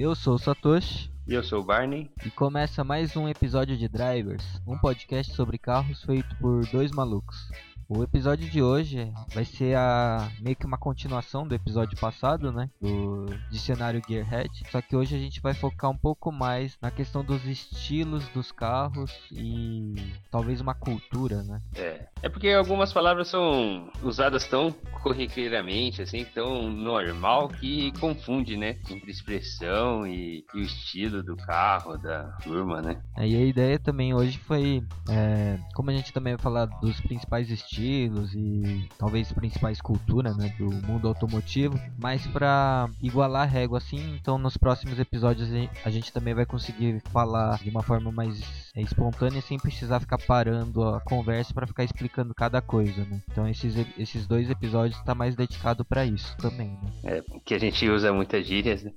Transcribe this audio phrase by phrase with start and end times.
[0.00, 1.10] Eu sou o Satoshi.
[1.26, 2.08] E eu sou o Barney.
[2.24, 7.50] E começa mais um episódio de Drivers, um podcast sobre carros feito por dois malucos.
[7.90, 12.68] O episódio de hoje vai ser a meio que uma continuação do episódio passado, né?
[12.78, 14.50] Do dicionário Gearhead.
[14.70, 18.52] Só que hoje a gente vai focar um pouco mais na questão dos estilos dos
[18.52, 19.94] carros e
[20.30, 21.62] talvez uma cultura, né?
[21.74, 22.06] É.
[22.20, 24.70] É porque algumas palavras são usadas tão
[25.02, 28.76] corriqueiramente, assim, tão normal que confunde, né?
[28.90, 33.00] Entre expressão e, e o estilo do carro, da turma, né?
[33.16, 37.00] É, e a ideia também hoje foi, é, como a gente também vai falar dos
[37.00, 43.50] principais estilos estilos e talvez principais culturas né, do mundo automotivo, mas para igualar a
[43.50, 45.48] régua assim, então nos próximos episódios
[45.84, 48.40] a gente também vai conseguir falar de uma forma mais
[48.74, 53.22] é, espontânea sem precisar ficar parando a conversa para ficar explicando cada coisa, né?
[53.30, 56.90] Então esses, esses dois episódios tá mais dedicado para isso também, né?
[57.04, 58.92] É, que a gente usa muitas gírias, né?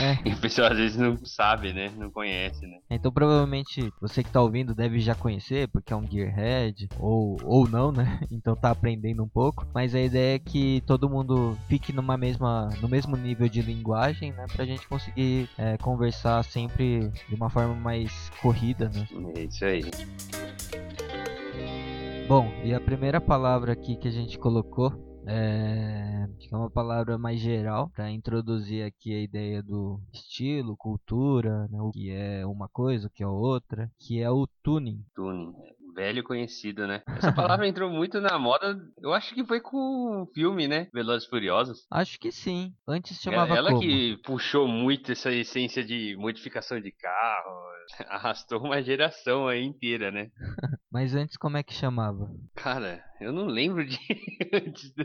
[0.00, 0.18] É.
[0.28, 1.90] E o pessoal às vezes não sabe, né?
[1.96, 2.78] Não conhece, né?
[2.90, 7.68] Então provavelmente você que tá ouvindo deve já conhecer, porque é um Gearhead, ou, ou
[7.68, 7.97] não, né?
[8.30, 9.66] Então tá aprendendo um pouco.
[9.74, 14.32] Mas a ideia é que todo mundo fique numa mesma, no mesmo nível de linguagem,
[14.32, 14.46] né?
[14.52, 19.06] Pra gente conseguir é, conversar sempre de uma forma mais corrida, né?
[19.36, 19.82] É isso aí.
[22.28, 24.92] Bom, e a primeira palavra aqui que a gente colocou
[25.26, 31.80] é, é uma palavra mais geral para introduzir aqui a ideia do estilo, cultura, né,
[31.80, 35.04] o que é uma coisa, o que é outra, que é o tuning.
[35.14, 35.52] Tuning
[35.98, 37.02] velho conhecido, né?
[37.18, 40.88] Essa palavra entrou muito na moda, eu acho que foi com o filme, né?
[40.94, 41.86] Velozes Furiosos.
[41.90, 42.72] Acho que sim.
[42.86, 43.80] Antes chamava Ela como?
[43.80, 47.50] que puxou muito essa essência de modificação de carro,
[48.08, 50.30] arrastou uma geração aí inteira, né?
[50.90, 52.30] Mas antes como é que chamava?
[52.54, 53.98] Cara, eu não lembro de
[54.52, 55.04] antes do...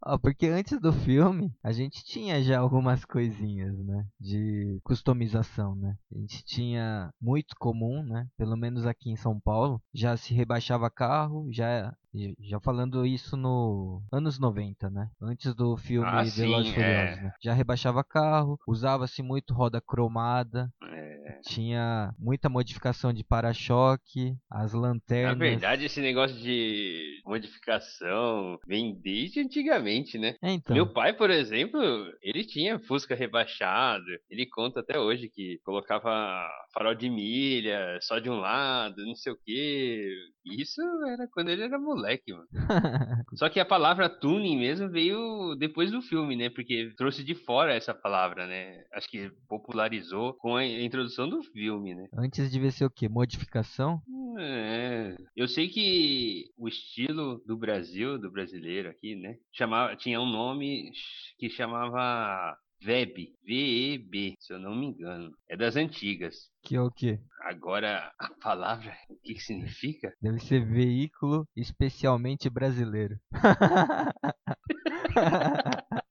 [0.00, 4.06] ah, porque antes do filme a gente tinha já algumas coisinhas, né?
[4.20, 5.96] De customização, né?
[6.14, 8.28] A gente tinha muito comum, né?
[8.36, 11.94] Pelo menos aqui em São Paulo, já se rebaixava carro, já
[12.40, 15.10] já falando isso no anos 90, né?
[15.20, 17.22] Antes do filme ah, Velozes Furiosos, é.
[17.22, 17.32] né?
[17.42, 20.70] Já rebaixava carro, usava-se muito roda cromada.
[20.82, 21.40] É.
[21.44, 25.36] Tinha muita modificação de para-choque, as lanternas.
[25.36, 30.36] Na verdade, esse negócio de modificação vem desde antigamente, né?
[30.42, 30.74] É, então.
[30.74, 31.80] Meu pai, por exemplo,
[32.22, 34.04] ele tinha Fusca rebaixado.
[34.30, 39.32] Ele conta até hoje que colocava farol de milha só de um lado, não sei
[39.32, 40.12] o que.
[40.44, 42.46] Isso era quando ele era moleque, mano.
[43.34, 46.50] Só que a palavra tuning mesmo veio depois do filme, né?
[46.50, 48.84] Porque trouxe de fora essa palavra, né?
[48.92, 52.08] Acho que popularizou com a introdução do filme, né?
[52.16, 53.08] Antes devia ser o quê?
[53.08, 54.00] Modificação?
[54.38, 55.16] É.
[55.34, 59.36] Eu sei que o estilo do Brasil, do brasileiro aqui, né?
[59.52, 60.90] Chamava, tinha um nome
[61.38, 65.32] que chamava VEB, V-E-B, se eu não me engano.
[65.48, 66.50] É das antigas.
[66.66, 67.20] Que é o quê?
[67.42, 70.12] Agora, a palavra, o que, significa?
[70.20, 73.16] Deve ser veículo especialmente brasileiro.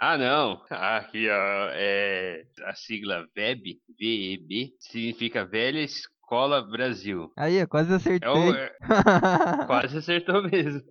[0.00, 0.62] Ah, não.
[0.70, 5.84] Aqui, ó, é a sigla VEB, V-E-B, significa Velha
[6.28, 7.32] Escola Brasil.
[7.34, 8.28] Aí, quase acertei.
[8.28, 10.82] É o, é, quase acertou mesmo.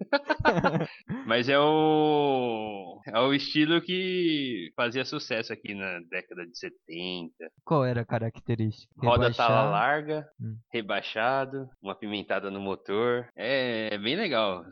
[1.28, 7.52] Mas é o é o estilo que fazia sucesso aqui na década de 70.
[7.64, 8.92] Qual era a característica?
[8.98, 10.58] Roda tala larga, hum.
[10.74, 13.28] rebaixado, uma pimentada no motor.
[13.36, 14.66] É, é bem legal.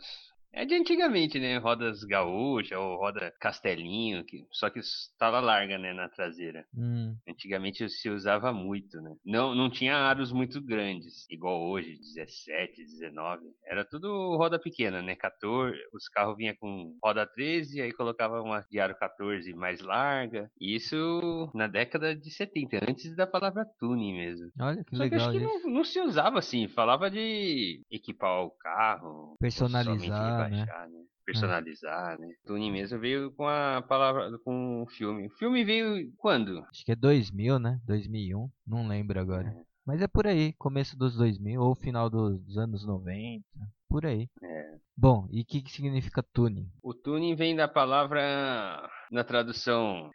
[0.55, 1.57] É de antigamente, né?
[1.57, 6.65] Rodas gaúcha ou roda castelinho, que, só que estava larga, né, na traseira.
[6.73, 7.13] Hum.
[7.27, 9.13] Antigamente se usava muito, né?
[9.25, 13.43] Não, não tinha aros muito grandes, igual hoje, 17, 19.
[13.65, 15.13] Era tudo roda pequena, né?
[15.15, 20.49] 14, os carros vinham com roda 13, aí colocava uma de aro 14 mais larga.
[20.59, 24.49] Isso na década de 70, antes da palavra tuning mesmo.
[24.61, 25.31] Olha que só legal.
[25.31, 30.65] Que acho que não, não, se usava assim, falava de equipar o carro, personalizar né?
[30.65, 31.03] né?
[31.25, 32.33] Personalizar, né?
[32.45, 35.27] Tuning mesmo veio com a palavra, com o filme.
[35.27, 36.59] O filme veio quando?
[36.69, 37.79] Acho que é 2000, né?
[37.85, 39.49] 2001, não lembro agora.
[39.49, 39.63] É.
[39.85, 43.43] Mas é por aí, começo dos 2000 ou final dos anos 90,
[43.87, 44.27] por aí.
[44.43, 44.77] É.
[44.97, 46.69] Bom, e o que, que significa tuning?
[46.81, 50.09] O tuning vem da palavra, na tradução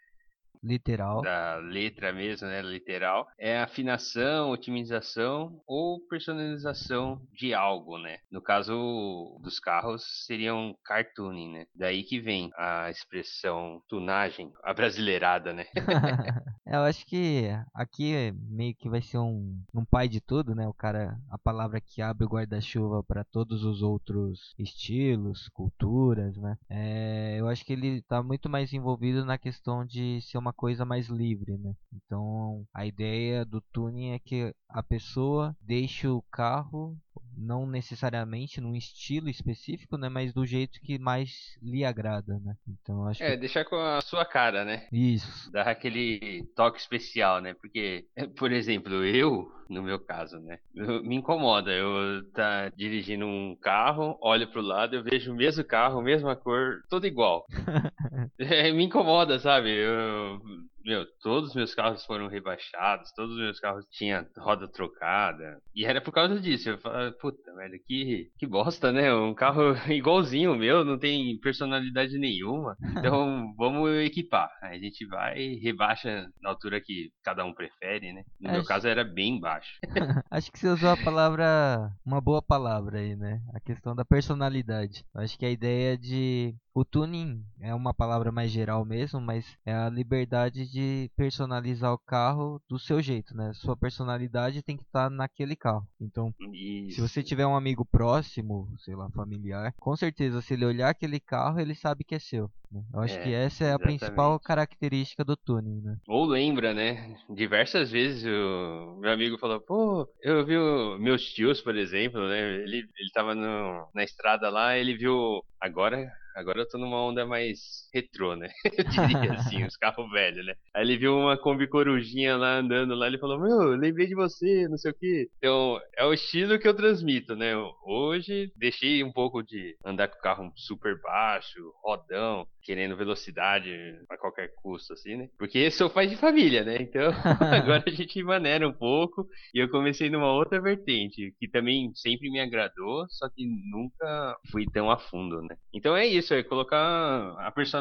[0.63, 1.23] literal.
[1.23, 2.63] Da letra mesmo, né?
[2.63, 3.29] Literal.
[3.39, 8.19] É afinação, otimização ou personalização de algo, né?
[8.31, 11.67] No caso dos carros, seriam cartooning, né?
[11.75, 15.67] Daí que vem a expressão tunagem, a brasileirada, né?
[16.73, 20.69] Eu acho que aqui meio que vai ser um, um pai de tudo, né?
[20.69, 26.57] O cara, a palavra que abre o guarda-chuva para todos os outros estilos, culturas, né?
[26.69, 30.85] É, eu acho que ele tá muito mais envolvido na questão de ser uma coisa
[30.85, 31.75] mais livre, né?
[31.93, 36.97] Então, a ideia do tuning é que a pessoa deixe o carro
[37.37, 42.55] não necessariamente num estilo específico, né, mas do jeito que mais lhe agrada, né?
[42.69, 43.37] Então acho É, que...
[43.39, 44.87] deixar com a sua cara, né?
[44.93, 45.51] Isso.
[45.53, 47.55] Dar aquele toque especial, né?
[47.55, 48.07] Porque,
[48.39, 50.59] por exemplo, eu, no meu caso, né?
[50.75, 51.71] eu- me incomoda.
[51.73, 56.83] Eu tá dirigindo um carro, olho pro lado, eu vejo o mesmo carro, mesma cor,
[56.89, 57.45] tudo igual.
[58.39, 59.71] É, me incomoda, sabe?
[59.71, 60.41] Eu,
[60.85, 65.59] meu, todos os meus carros foram rebaixados, todos os meus carros tinham roda trocada.
[65.75, 66.69] E era por causa disso.
[66.71, 69.13] Eu falava, puta, velho, que, que bosta, né?
[69.15, 69.61] Um carro
[69.93, 72.77] igualzinho o meu, não tem personalidade nenhuma.
[72.99, 74.51] Então vamos equipar.
[74.63, 78.23] Aí a gente vai e rebaixa na altura que cada um prefere, né?
[78.41, 79.71] No É, meu acho- caso era bem baixo.
[80.31, 83.41] Acho que você usou a palavra, uma boa palavra aí, né?
[83.55, 85.05] A questão da personalidade.
[85.15, 89.73] Acho que a ideia de o tuning é uma palavra mais geral mesmo, mas é
[89.75, 93.53] a liberdade de personalizar o carro do seu jeito, né?
[93.55, 95.87] Sua personalidade tem que estar naquele carro.
[96.01, 100.65] Então, E Se você tiver um amigo próximo, sei lá, familiar, com certeza, se ele
[100.67, 102.51] olhar aquele carro, ele sabe que é seu.
[102.71, 102.83] né?
[102.93, 105.97] Eu acho É, que essa é a principal característica do tuning, né?
[106.09, 107.17] Ou lembra, né?
[107.35, 112.41] Diversas vezes o meu amigo falou, pô, eu vi o meus tios, por exemplo, né?
[112.63, 115.41] Ele, ele tava no, na estrada lá, ele viu.
[115.61, 118.49] Agora, agora eu tô numa onda mais retrô, né?
[118.79, 120.55] Eu diria assim, os carros velhos, né?
[120.75, 124.69] Aí ele viu uma Kombi Corujinha lá andando lá, ele falou, meu, lembrei de você,
[124.69, 125.29] não sei o quê.
[125.39, 127.53] Então, é o estilo que eu transmito, né?
[127.85, 133.71] Hoje, deixei um pouco de andar com o carro super baixo, rodão, querendo velocidade
[134.09, 135.29] a qualquer custo, assim, né?
[135.39, 136.77] Porque sou pai de família, né?
[136.81, 137.11] Então,
[137.41, 139.27] agora a gente maneira um pouco.
[139.55, 144.67] E eu comecei numa outra vertente, que também sempre me agradou, só que nunca fui
[144.67, 145.57] tão a fundo, né?
[145.73, 147.80] Então é isso, é colocar a personalidade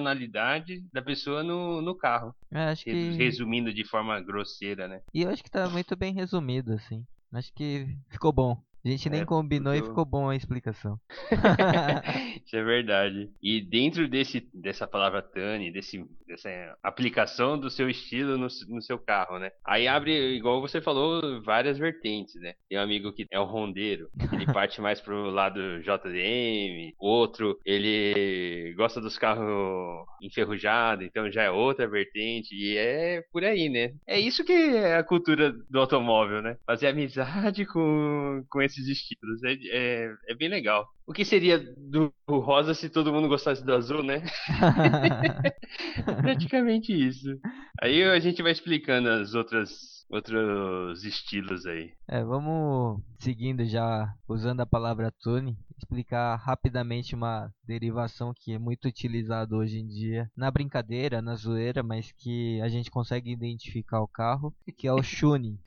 [0.92, 2.36] da pessoa no, no carro.
[2.52, 3.12] É, acho que...
[3.12, 5.02] Resumindo de forma grosseira, né?
[5.14, 7.06] E eu acho que tá muito bem resumido, assim.
[7.32, 8.58] Acho que ficou bom.
[8.86, 11.00] A gente nem É, combinou e porque ficou bom a explicação.
[12.46, 13.30] Isso é verdade.
[13.42, 16.50] E dentro desse, dessa palavra Tani, desse, dessa
[16.84, 19.52] aplicação do seu estilo no, no seu carro, né?
[19.66, 22.54] Aí abre, igual você falou, várias vertentes, né?
[22.70, 28.74] Tem um amigo que é o rondeiro, ele parte mais pro lado JDM, outro, ele
[28.76, 33.94] gosta dos carros enferrujados, então já é outra vertente, e é por aí, né?
[34.08, 36.58] É isso que é a cultura do automóvel, né?
[36.66, 39.44] Fazer amizade com, com esses estilos.
[39.44, 40.88] É, é, é bem legal.
[41.08, 44.24] O que seria do rosa se todo mundo gostasse do azul, né?
[46.22, 47.28] Praticamente isso.
[47.82, 51.94] Aí a gente vai explicando as outras outros estilos aí.
[52.08, 58.88] É, vamos seguindo já, usando a palavra tuning, explicar rapidamente uma derivação que é muito
[58.88, 64.08] utilizada hoje em dia na brincadeira, na zoeira, mas que a gente consegue identificar o
[64.08, 65.60] carro, que é o tuning.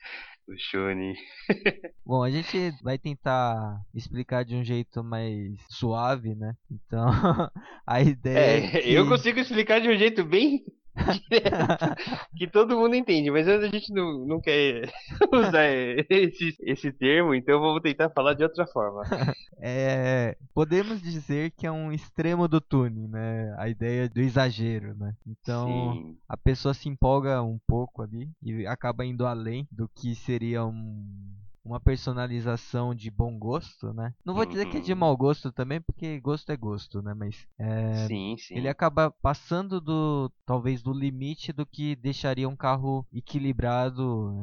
[0.47, 1.15] O Shone.
[2.05, 6.53] Bom, a gente vai tentar explicar de um jeito mais suave, né?
[6.69, 7.05] Então,
[7.87, 8.93] a ideia é, É, que...
[8.93, 10.63] eu consigo explicar de um jeito bem
[12.37, 14.91] que todo mundo entende, mas a gente não, não quer
[15.33, 15.65] usar
[16.09, 19.03] esse, esse termo, então vamos tentar falar de outra forma.
[19.65, 23.55] É, podemos dizer que é um extremo do tuning, né?
[23.57, 25.15] A ideia do exagero, né?
[25.25, 26.17] Então, Sim.
[26.27, 31.33] a pessoa se empolga um pouco ali e acaba indo além do que seria um-
[31.65, 34.13] uma personalização de bom gosto, né?
[34.25, 34.99] Não vou dizer que é de Uhum.
[34.99, 37.13] mau gosto também, porque gosto é gosto, né?
[37.13, 38.55] Mas é, sim, sim.
[38.55, 44.33] ele acaba passando do talvez do limite do que deixaria um carro equilibrado,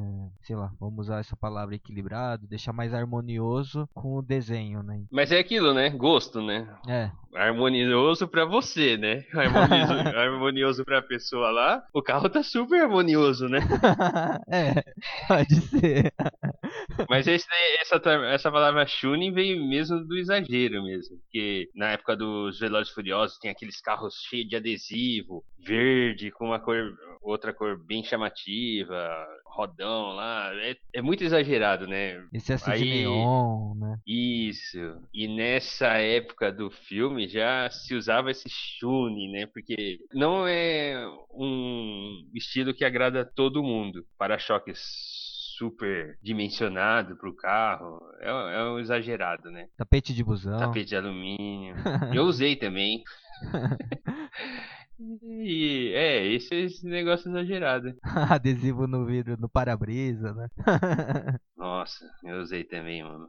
[0.41, 5.03] é, sei lá, vamos usar essa palavra equilibrado, deixar mais harmonioso com o desenho, né?
[5.11, 5.91] Mas é aquilo, né?
[5.91, 6.67] Gosto, né?
[6.89, 9.25] É, Harmonioso pra você, né?
[9.35, 11.83] Harmonioso, harmonioso pra pessoa lá.
[11.95, 13.61] O carro tá super harmonioso, né?
[14.51, 14.83] é,
[15.29, 16.13] pode ser.
[17.11, 17.45] Mas esse
[17.81, 21.19] essa, essa palavra tuning veio mesmo do exagero mesmo.
[21.19, 26.61] Porque na época dos Velozes Furiosos tem aqueles carros cheios de adesivo, verde, com uma
[26.61, 26.77] cor,
[27.21, 30.53] outra cor bem chamativa, rodão lá.
[30.55, 32.25] É, é muito exagerado, né?
[32.33, 33.97] Excesso de Aí- neon, né?
[34.07, 34.79] Isso.
[35.13, 38.49] E nessa época do filme já se usava esse
[38.79, 39.47] tuning, né?
[39.47, 40.95] Porque não é
[41.35, 44.07] um estilo que agrada todo mundo.
[44.17, 45.20] Para-choques
[45.61, 48.01] super dimensionado pro carro.
[48.19, 49.69] É, é um exagerado, né?
[49.77, 50.59] Tapete de busão.
[50.59, 51.75] Tapete de alumínio.
[52.15, 53.03] Eu usei também.
[55.23, 57.95] E é, esse negócio exagerado.
[58.31, 60.49] Adesivo no vidro, no para-brisa, né?
[61.57, 63.27] Nossa, eu usei também, mano.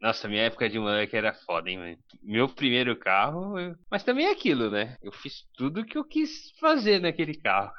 [0.00, 1.96] Nossa, minha época de moleque era foda, hein, mano.
[2.20, 3.76] Meu primeiro carro, eu...
[3.88, 4.96] mas também é aquilo, né?
[5.00, 7.70] Eu fiz tudo que eu quis fazer naquele carro.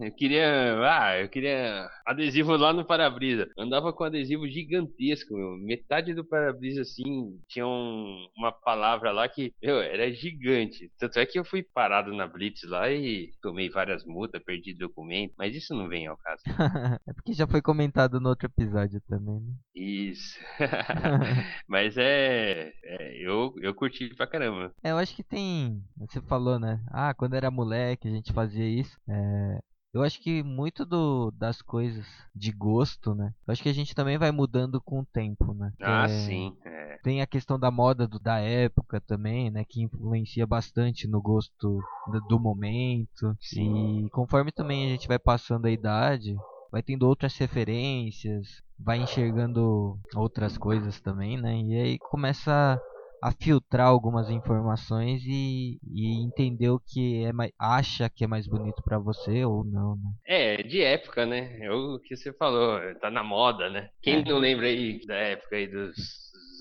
[0.00, 0.78] Eu queria.
[0.82, 3.48] Ah, eu queria adesivo lá no para-brisa.
[3.58, 5.56] Andava com adesivo gigantesco, meu.
[5.58, 10.90] Metade do para-brisa, assim, tinha um, uma palavra lá que, meu, era gigante.
[10.98, 15.34] Tanto é que eu fui parado na Blitz lá e tomei várias multas, perdi documento.
[15.38, 16.42] Mas isso não vem ao caso.
[17.06, 19.52] é porque já foi comentado no outro episódio também, né?
[19.74, 20.38] Isso.
[21.68, 23.16] mas é, é.
[23.18, 24.72] eu, eu curti pra caramba.
[24.82, 25.82] É, eu acho que tem.
[25.98, 26.80] Você falou, né?
[26.90, 28.98] Ah, quando era moleque que a gente fazia isso.
[29.08, 29.58] É,
[29.92, 33.34] eu acho que muito do, das coisas de gosto, né?
[33.46, 35.70] Eu acho que a gente também vai mudando com o tempo, né?
[35.82, 36.56] Ah, é, sim.
[36.64, 36.98] É.
[37.02, 39.64] Tem a questão da moda do, da época também, né?
[39.68, 43.36] Que influencia bastante no gosto do, do momento.
[43.38, 44.06] Sim.
[44.06, 46.36] E conforme também a gente vai passando a idade,
[46.70, 51.54] vai tendo outras referências, vai enxergando outras coisas também, né?
[51.60, 52.80] E aí começa
[53.22, 58.48] a filtrar algumas informações e, e entender o que é mais, acha que é mais
[58.48, 60.10] bonito para você ou não, né?
[60.26, 61.56] É, de época, né?
[61.60, 63.90] É o que você falou, tá na moda, né?
[64.02, 64.24] Quem é.
[64.24, 65.94] não lembra aí da época aí dos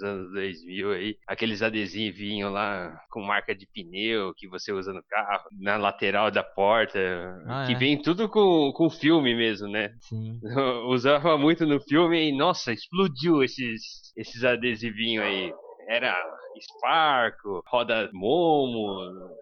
[0.04, 5.46] anos 2000 aí, aqueles adesivinhos lá com marca de pneu que você usa no carro,
[5.60, 7.00] na lateral da porta,
[7.48, 7.78] ah, que é.
[7.78, 9.94] vem tudo com, com filme mesmo, né?
[10.02, 10.40] Sim.
[10.90, 15.54] Usava muito no filme e, nossa, explodiu esses, esses adesivinhos aí.
[15.92, 16.16] Era
[16.58, 19.41] Sparco, Roda Momo.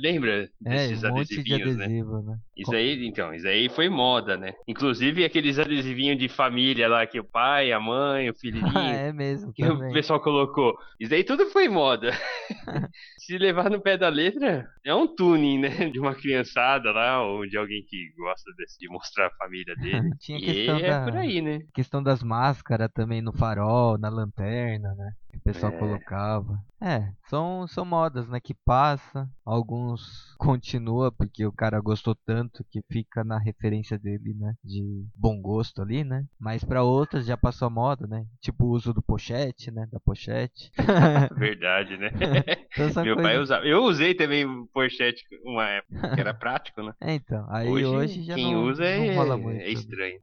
[0.00, 1.84] Lembra é, desses um adesivinhos, de né?
[1.84, 2.32] adesivo, né?
[2.32, 2.38] né?
[2.56, 4.54] Isso aí, então, isso aí foi moda, né?
[4.66, 8.66] Inclusive aqueles adesivinhos de família lá que o pai, a mãe, o filhinho.
[8.74, 9.52] ah, é mesmo.
[9.52, 9.90] Que também.
[9.90, 10.76] o pessoal colocou.
[10.98, 12.10] Isso aí tudo foi moda.
[13.18, 15.68] Se levar no pé da letra, é um tuning, né?
[15.88, 20.10] De uma criançada lá, ou de alguém que gosta de, mostrar a família dele.
[20.18, 21.04] Tinha questão e é da...
[21.04, 21.60] por aí, né?
[21.72, 25.12] Questão das máscaras também no farol, na lanterna, né?
[25.30, 25.76] Que o pessoal é.
[25.76, 26.58] colocava.
[26.80, 28.38] É, são, são modas, né?
[28.40, 34.54] Que passa, alguns continua porque o cara gostou tanto que fica na referência dele, né?
[34.64, 36.24] De bom gosto ali, né?
[36.38, 38.24] Mas para outras já passou a moda, né?
[38.40, 39.86] Tipo o uso do pochete, né?
[39.90, 40.70] Da pochete.
[41.36, 42.10] Verdade, né?
[42.72, 43.28] então, Meu coisa...
[43.28, 43.64] pai usava.
[43.64, 46.92] Eu usei também o pochete uma época, que era prático, né?
[47.00, 47.46] É, então.
[47.50, 49.60] Aí hoje, hoje já quem não, usa não é, rola muito.
[49.60, 50.18] é estranho.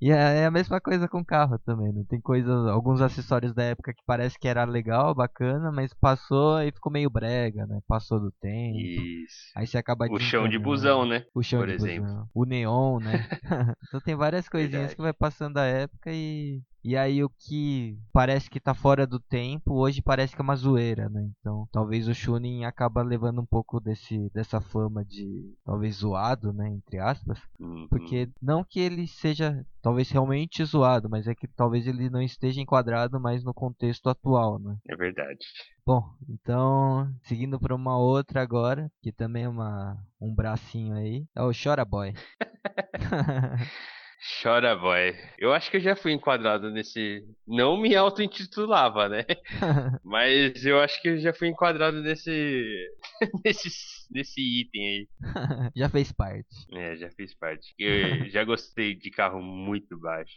[0.00, 2.04] e é, é, a mesma coisa com carro também, né?
[2.08, 6.72] Tem coisas, alguns acessórios da época que parece que era legal, bacana, mas passou e
[6.72, 7.80] ficou meio brega, né?
[7.86, 9.10] Passou do tempo.
[9.24, 9.36] Isso.
[9.54, 11.24] Aí você acaba O chão de busão, né?
[11.34, 12.06] O chão Por de exemplo.
[12.06, 12.30] busão.
[12.34, 13.26] O neon, né?
[13.82, 14.96] então tem várias coisinhas Verdade.
[14.96, 19.18] que vai passando a época e e aí o que parece que tá fora do
[19.18, 21.28] tempo, hoje parece que é uma zoeira, né?
[21.40, 26.68] Então, talvez o Shunin acaba levando um pouco desse dessa fama de talvez zoado, né,
[26.68, 27.88] entre aspas, uhum.
[27.90, 32.60] porque não que ele seja talvez realmente zoado, mas é que talvez ele não esteja
[32.60, 34.76] enquadrado mais no contexto atual, né?
[34.88, 35.44] É verdade.
[35.84, 41.42] Bom, então, seguindo para uma outra agora, que também é uma um bracinho aí, é
[41.42, 42.14] o Chora Boy.
[44.42, 45.14] Chora, boy.
[45.38, 47.22] Eu acho que eu já fui enquadrado nesse.
[47.46, 49.24] Não me auto-intitulava, né?
[50.02, 52.88] Mas eu acho que eu já fui enquadrado nesse.
[53.44, 53.68] nesse,
[54.10, 55.08] nesse item aí.
[55.76, 56.66] já fez parte.
[56.72, 57.74] É, já fez parte.
[57.78, 60.36] Eu já gostei de carro muito baixo.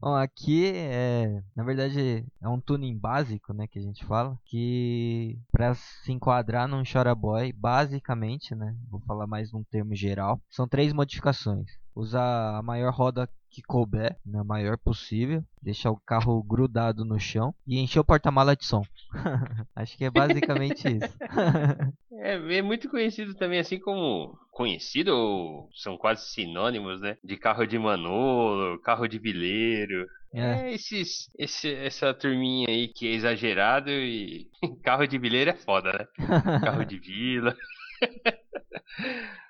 [0.00, 1.42] Bom, aqui é.
[1.54, 3.66] Na verdade, é um tuning básico, né?
[3.66, 4.38] Que a gente fala.
[4.46, 8.74] Que pra se enquadrar num Chora Boy, basicamente, né?
[8.90, 10.40] Vou falar mais num termo geral.
[10.50, 11.68] São três modificações
[11.98, 17.52] usar a maior roda que couber, né, maior possível, deixar o carro grudado no chão
[17.66, 18.84] e encher o porta-mala de som.
[19.74, 21.18] Acho que é basicamente isso.
[22.12, 27.16] é, é, muito conhecido também, assim como conhecido ou são quase sinônimos, né?
[27.24, 30.06] De carro de manolo, carro de vileiro.
[30.32, 30.68] É.
[30.68, 34.46] é esses, esse, essa turminha aí que é exagerado e
[34.84, 36.60] carro de vileiro é foda, né?
[36.60, 37.56] carro de vila.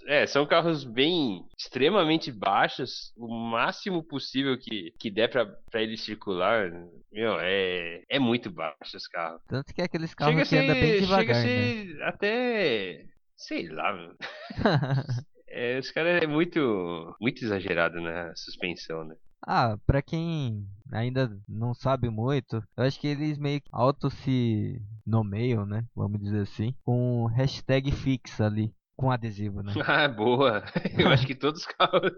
[0.09, 5.99] É, são carros bem extremamente baixos, o máximo possível que, que der pra, pra ele
[5.99, 6.73] circular.
[7.12, 9.38] Meu, é, é muito baixo esse carro.
[9.47, 12.05] Tanto que é aqueles carros chega que ser, anda bem devagar, Chega a ser né?
[12.07, 13.05] até,
[13.37, 14.15] sei lá,
[15.47, 19.15] é, os caras é muito, muito exagerado na suspensão, né?
[19.47, 24.81] Ah, pra quem ainda não sabe muito, eu acho que eles meio que auto se
[25.07, 25.85] nomeiam, né?
[25.95, 29.73] Vamos dizer assim, com hashtag fixa ali com adesivo, né?
[29.87, 30.64] Ah, boa.
[30.99, 32.12] Eu acho que todos os carros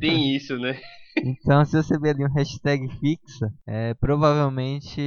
[0.00, 0.80] têm isso, né?
[1.16, 5.00] Então, se você ver ali um hashtag fixa, é, provavelmente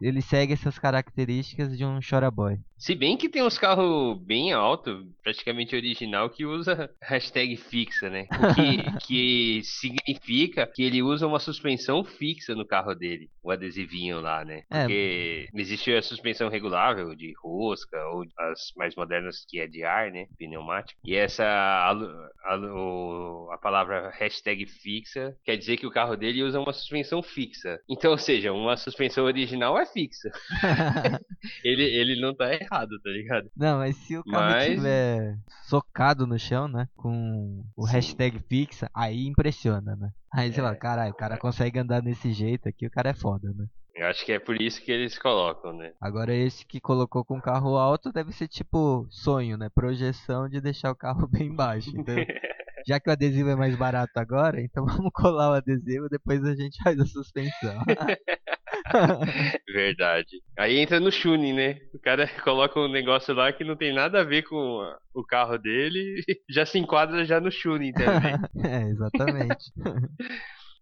[0.00, 2.00] ele segue essas características de um
[2.32, 2.58] Boy.
[2.78, 8.26] Se bem que tem uns carros bem altos, praticamente original, que usa hashtag fixa, né?
[8.30, 14.20] O que, que significa que ele usa uma suspensão fixa no carro dele, o adesivinho
[14.20, 14.62] lá, né?
[14.70, 14.80] É.
[14.80, 15.60] Porque é.
[15.60, 20.26] existe a suspensão regulável de rosca, ou as mais modernas que é de ar, né?
[20.38, 21.00] Pneumático.
[21.04, 26.60] E essa, a, a, a palavra hashtag fixa quer dizer que o carro dele usa
[26.60, 27.80] uma suspensão fixa.
[27.88, 30.30] Então, ou seja, uma suspensão original é fixa.
[31.64, 33.50] ele, ele não tá errado tá ligado?
[33.56, 34.74] Não, mas se o carro mas...
[34.74, 35.36] tiver
[35.68, 36.88] socado no chão, né?
[36.96, 37.92] Com o Sim.
[37.92, 40.10] hashtag fixa, aí impressiona, né?
[40.32, 40.66] Aí, sei é.
[40.66, 43.66] lá, caralho, o cara consegue andar desse jeito aqui, o cara é foda, né?
[43.94, 45.92] Eu acho que é por isso que eles colocam, né?
[46.00, 49.68] Agora esse que colocou com carro alto deve ser tipo sonho, né?
[49.68, 51.90] Projeção de deixar o carro bem baixo.
[51.90, 52.14] Então,
[52.88, 56.54] já que o adesivo é mais barato agora, então vamos colar o adesivo, depois a
[56.54, 57.78] gente faz a suspensão.
[59.70, 60.42] Verdade.
[60.56, 61.78] Aí entra no tuning, né?
[61.92, 65.58] O cara coloca um negócio lá que não tem nada a ver com o carro
[65.58, 68.34] dele, já se enquadra já no tuning também.
[68.64, 69.70] é, exatamente.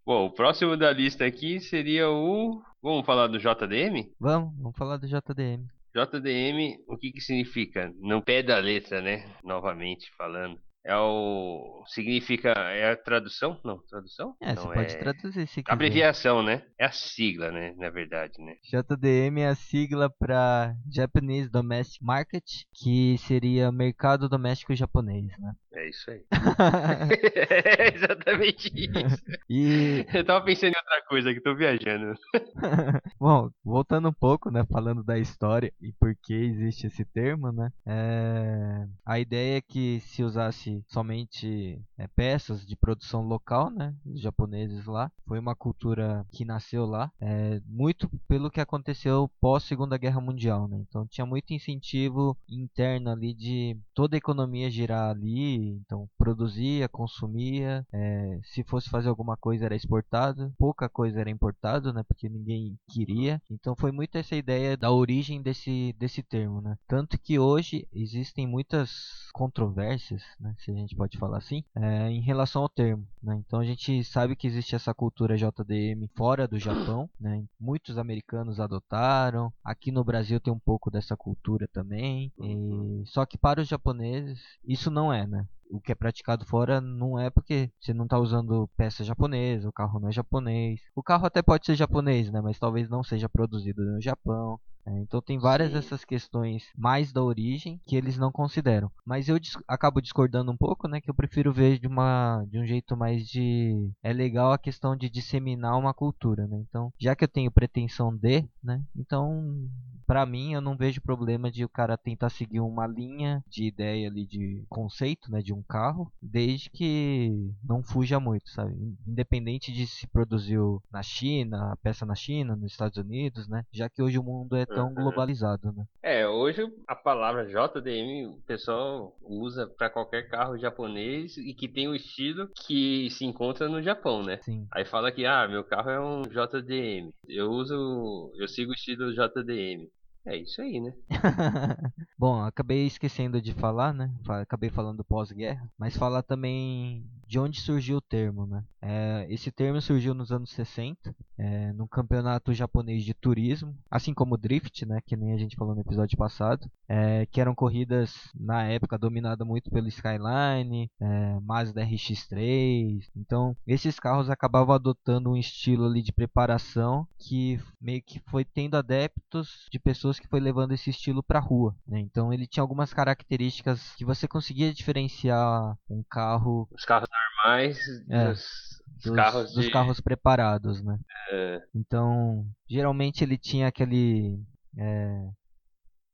[0.07, 2.63] Bom, o próximo da lista aqui seria o.
[2.81, 4.13] Vamos falar do JDM?
[4.21, 5.67] Vamos, vamos falar do JDM.
[5.93, 7.93] JDM, o que que significa?
[7.99, 9.29] No pé da letra, né?
[9.43, 10.61] Novamente falando.
[10.87, 11.83] É o.
[11.89, 12.51] Significa.
[12.51, 13.61] É a tradução?
[13.65, 14.37] Não, tradução?
[14.41, 14.99] É, Não, você pode é...
[14.99, 15.73] traduzir se quiser.
[15.73, 16.63] Abreviação, né?
[16.79, 17.75] É a sigla, né?
[17.77, 18.55] Na verdade, né?
[18.63, 25.53] JDM é a sigla para Japanese Domestic Market, que seria mercado doméstico japonês, né?
[25.75, 26.25] É isso aí.
[27.69, 29.23] é exatamente isso.
[29.51, 30.07] E...
[30.15, 32.15] Eu tava pensando em outra coisa que tô viajando.
[33.19, 34.65] Bom, voltando um pouco, né?
[34.71, 37.71] Falando da história e por que existe esse termo, né?
[37.87, 38.87] É...
[39.05, 43.95] A ideia é que se usasse somente é, peças de produção local, né?
[44.05, 45.11] Os japoneses lá.
[45.27, 47.11] Foi uma cultura que nasceu lá.
[47.21, 50.79] É, muito pelo que aconteceu pós Segunda Guerra Mundial, né?
[50.89, 57.87] Então tinha muito incentivo interno ali de toda a economia girar ali então produzia, consumia,
[57.93, 62.03] é, se fosse fazer alguma coisa era exportado, pouca coisa era importado, né?
[62.03, 63.41] Porque ninguém queria.
[63.51, 66.77] Então foi muito essa ideia da origem desse, desse termo, né?
[66.87, 70.55] Tanto que hoje existem muitas controvérsias, né?
[70.67, 73.41] Se a gente pode falar assim, é, em relação ao termo, né?
[73.47, 77.45] Então a gente sabe que existe essa cultura JDM fora do Japão, né?
[77.59, 79.53] Muitos americanos adotaram.
[79.65, 82.33] Aqui no Brasil tem um pouco dessa cultura também.
[82.41, 83.05] E...
[83.07, 85.47] Só que para os japoneses isso não é, né?
[85.71, 89.73] o que é praticado fora não é porque você não está usando peça japonesa, o
[89.73, 90.81] carro não é japonês.
[90.95, 92.41] O carro até pode ser japonês, né?
[92.41, 94.61] Mas talvez não seja produzido no Japão.
[94.87, 95.75] É, então tem várias Sim.
[95.75, 98.91] dessas questões mais da origem que eles não consideram.
[99.05, 101.01] Mas eu dis acabo discordando um pouco, né?
[101.01, 104.97] Que eu prefiro ver de uma de um jeito mais de é legal a questão
[104.97, 106.59] de disseminar uma cultura, né?
[106.69, 108.83] Então já que eu tenho pretensão de, né?
[108.95, 109.69] Então
[110.07, 114.09] para mim eu não vejo problema de o cara tentar seguir uma linha de ideia
[114.09, 115.41] ali de conceito, né?
[115.41, 118.75] De um carro, desde que não fuja muito, sabe?
[119.07, 123.65] Independente de se produziu na China, a peça na China, nos Estados Unidos, né?
[123.73, 124.95] Já que hoje o mundo é tão uhum.
[124.95, 125.85] globalizado, né?
[126.03, 131.89] É, hoje a palavra JDM o pessoal usa para qualquer carro japonês e que tem
[131.89, 134.39] o um estilo que se encontra no Japão, né?
[134.43, 134.67] Sim.
[134.71, 137.11] Aí fala que, ah, meu carro é um JDM.
[137.29, 139.89] Eu uso, eu sigo o estilo JDM.
[140.27, 140.93] É isso aí, né?
[142.19, 144.13] Bom, acabei esquecendo de falar, né?
[144.29, 148.65] Acabei falando pós-guerra, mas falar também de onde surgiu o termo, né?
[148.81, 154.35] É, esse termo surgiu nos anos 60, é, no campeonato japonês de turismo, assim como
[154.35, 155.01] o drift, né?
[155.05, 159.47] Que nem a gente falou no episódio passado, é, que eram corridas na época dominadas
[159.47, 163.01] muito pelo Skyline, é, Mazda RX-3.
[163.17, 168.77] Então, esses carros acabavam adotando um estilo ali de preparação que meio que foi tendo
[168.77, 171.99] adeptos de pessoas que foi levando esse estilo para rua, né?
[171.99, 176.69] Então, ele tinha algumas características que você conseguia diferenciar um carro.
[176.71, 177.09] Os carros
[177.45, 180.99] normais é, dos, dos, carros dos carros preparados, né?
[181.31, 181.63] É.
[181.75, 184.41] Então, geralmente ele tinha aquele
[184.77, 185.29] é,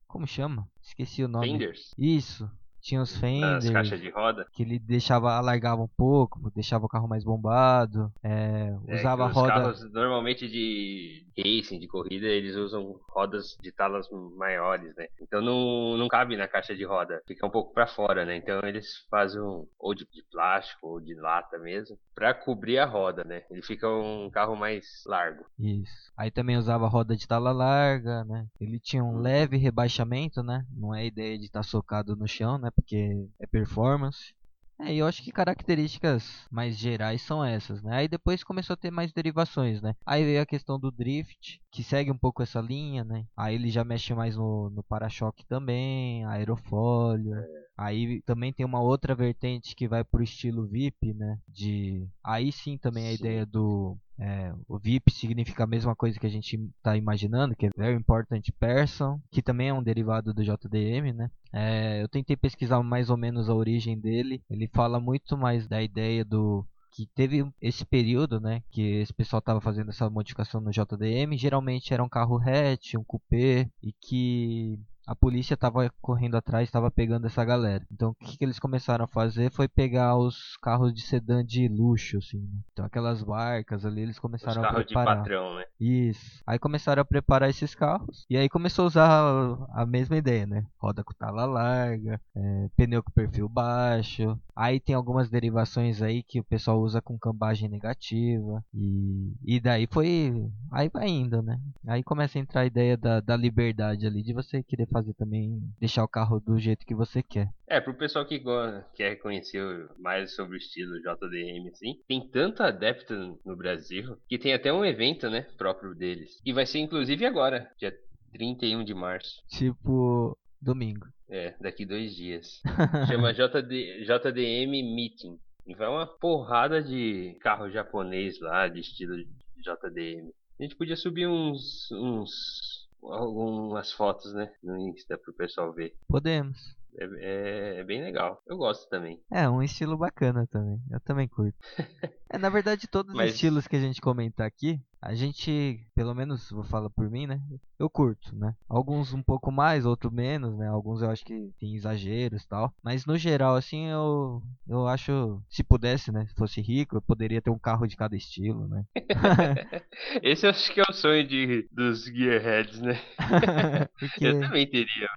[0.07, 0.69] como chama?
[0.83, 1.47] Esqueci o nome.
[1.47, 1.95] Fenders.
[1.99, 2.51] Isso
[2.83, 3.64] tinha os fenders.
[3.64, 4.47] As caixas de roda.
[4.53, 8.12] Que ele deixava, alargava um pouco, deixava o carro mais bombado.
[8.23, 9.49] É, é usava os roda.
[9.49, 15.07] carros normalmente de racing, de corrida, eles usam rodas de talas maiores, né?
[15.21, 18.37] Então não, não cabe na caixa de roda, fica um pouco para fora, né?
[18.37, 22.85] Então eles fazem um, ou de, de, plástico ou de lata mesmo, para cobrir a
[22.85, 23.42] roda, né?
[23.51, 25.45] Ele fica um carro mais largo.
[25.59, 26.12] Isso.
[26.16, 28.47] Aí também usava roda de tala larga, né?
[28.61, 30.66] Ele tinha um leve rebaixamento, né?
[30.77, 32.71] Não é a ideia de estar tá socado no chão, né?
[32.75, 34.35] Porque é performance.
[34.81, 37.95] É, eu acho que características mais gerais são essas, né?
[37.99, 39.95] Aí depois começou a ter mais derivações, né?
[40.05, 43.25] Aí veio a questão do drift, que segue um pouco essa linha, né?
[43.37, 47.33] Aí ele já mexe mais no, no para-choque também, aerofólio.
[47.77, 51.39] Aí também tem uma outra vertente que vai pro estilo VIP, né?
[51.49, 53.15] De aí sim também a Sim.
[53.15, 57.67] ideia do é, o VIP significa a mesma coisa que a gente está imaginando, que
[57.67, 61.29] é Very Important Person, que também é um derivado do JDM, né?
[61.53, 64.41] É, eu tentei pesquisar mais ou menos a origem dele.
[64.49, 69.41] Ele fala muito mais da ideia do que teve esse período, né, que esse pessoal
[69.41, 71.37] estava fazendo essa modificação no JDM.
[71.37, 74.79] Geralmente era um carro hatch, um coupé e que
[75.12, 77.87] a polícia estava correndo atrás, estava pegando essa galera.
[77.92, 81.68] Então o que, que eles começaram a fazer foi pegar os carros de sedã de
[81.68, 82.38] luxo, assim.
[82.38, 82.61] Né?
[82.72, 85.18] Então aquelas barcas ali eles Os começaram a carros de preparar.
[85.18, 85.64] patrão, né?
[85.79, 86.42] Isso.
[86.46, 88.25] Aí começaram a preparar esses carros.
[88.31, 90.64] E aí começou a usar a, a mesma ideia, né?
[90.79, 94.40] Roda com tala larga, é, pneu com perfil baixo.
[94.57, 98.64] Aí tem algumas derivações aí que o pessoal usa com cambagem negativa.
[98.72, 100.33] E, e daí foi.
[100.70, 101.61] Aí vai indo, né?
[101.87, 105.61] Aí começa a entrar a ideia da, da liberdade ali, de você querer fazer também,
[105.81, 107.49] deixar o carro do jeito que você quer.
[107.67, 109.62] É, pro pessoal que go- quer conhecer
[109.99, 114.85] mais sobre o estilo JDM, assim, tem tanto adepto no Brasil que tem até um
[114.85, 116.41] evento, né, próprio deles.
[116.45, 117.93] E vai ser inclusive agora, dia
[118.33, 119.43] 31 de março.
[119.49, 121.07] Tipo, domingo.
[121.29, 122.61] É, daqui dois dias.
[123.09, 125.38] Chama JD, JDM Meeting.
[125.67, 129.17] E vai uma porrada de carro japonês lá, de estilo
[129.57, 130.31] JDM.
[130.59, 131.91] A gente podia subir uns.
[131.93, 132.82] uns.
[133.03, 134.53] Algumas fotos, né?
[134.62, 135.95] No Insta pro pessoal ver.
[136.09, 136.77] Podemos.
[136.99, 138.43] É, é- é bem legal.
[138.47, 139.21] Eu gosto também.
[139.31, 140.81] É, um estilo bacana também.
[140.91, 141.57] Eu também curto.
[142.31, 146.15] é, na verdade, todos Mas- os estilos que a gente comentar aqui, a gente, pelo
[146.15, 147.41] menos vou falar por mim, né?
[147.79, 148.55] Eu curto, né?
[148.69, 150.69] Alguns um pouco mais, outros menos, né?
[150.69, 152.73] Alguns eu acho que tem exageros e tal.
[152.85, 156.27] Mas no geral, assim, eu, eu acho, se pudesse, né?
[156.29, 158.85] Se fosse rico, eu poderia ter um carro de cada estilo, né?
[160.23, 163.01] Esse eu acho que é o sonho de, dos Gearheads, né?
[163.99, 164.25] Porque.
[164.27, 165.09] Eu também teria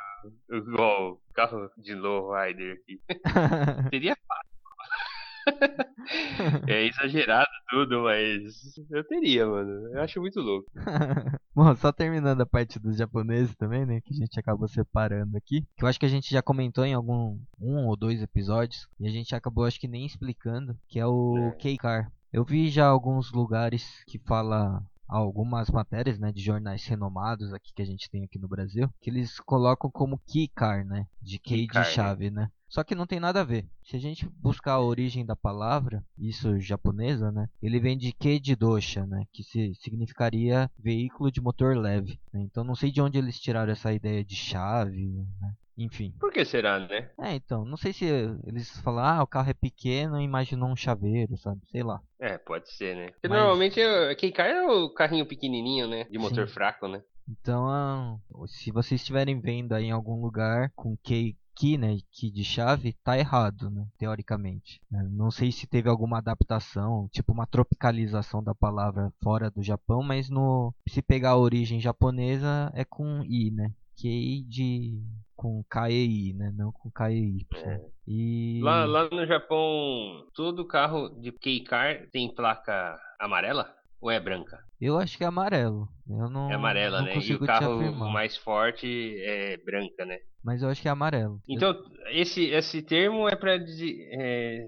[0.50, 3.02] igual o carro de lowrider aqui.
[3.92, 4.56] Teria fácil.
[6.68, 9.94] É exagerado tudo, mas eu teria, mano.
[9.94, 10.68] Eu acho muito louco.
[11.54, 14.02] Bom, só terminando a parte dos japoneses também, né?
[14.02, 15.62] Que a gente acabou separando aqui.
[15.78, 18.88] Que eu acho que a gente já comentou em algum um ou dois episódios.
[19.00, 20.76] E a gente acabou, acho que nem explicando.
[20.88, 21.52] Que é o É.
[21.52, 22.12] K-Car.
[22.34, 27.82] Eu vi já alguns lugares que fala algumas matérias, né, de jornais renomados aqui que
[27.82, 31.84] a gente tem aqui no Brasil, que eles colocam como Keycar, né, de Key de
[31.86, 32.50] chave, né?
[32.68, 33.66] Só que não tem nada a ver.
[33.84, 37.48] Se a gente buscar a origem da palavra, isso japonesa, né?
[37.62, 39.26] Ele vem de Kei de dosha, né?
[39.32, 42.20] Que se, significaria veículo de motor leve.
[42.34, 42.42] né?
[42.42, 45.54] Então não sei de onde eles tiraram essa ideia de chave, né?
[45.78, 46.14] Enfim.
[46.20, 47.10] Por que será, né?
[47.20, 48.06] É, então, não sei se
[48.46, 51.62] eles falam, ah, o carro é pequeno e imaginou um chaveiro, sabe?
[51.70, 52.02] Sei lá.
[52.20, 53.08] É, pode ser, né?
[53.12, 56.06] Porque Mas- normalmente o K-Car é o carrinho pequenininho, né?
[56.06, 56.54] De motor Sim.
[56.54, 57.02] fraco, né?
[57.28, 62.30] Então, ah, se vocês estiverem vendo aí em algum lugar com key, key, né, key
[62.30, 64.80] de chave, tá errado, né, teoricamente.
[64.92, 65.08] né?
[65.10, 70.30] Não sei se teve alguma adaptação, tipo uma tropicalização da palavra fora do Japão, mas
[70.30, 73.72] no se pegar a origem japonesa é com i, né?
[73.98, 75.02] Kei de
[75.36, 77.46] com KEI, né, não com KEY.
[77.56, 77.82] É.
[78.08, 83.74] E Lá, lá no Japão, todo carro de K-Car tem placa amarela
[84.06, 84.60] ou é branca?
[84.80, 85.88] eu acho que é amarelo.
[86.08, 87.18] Eu não É amarela, não né?
[87.18, 90.20] E o carro mais forte é branca, né?
[90.44, 91.42] mas eu acho que é amarelo.
[91.50, 91.74] Então,
[92.12, 93.58] esse, esse termo é para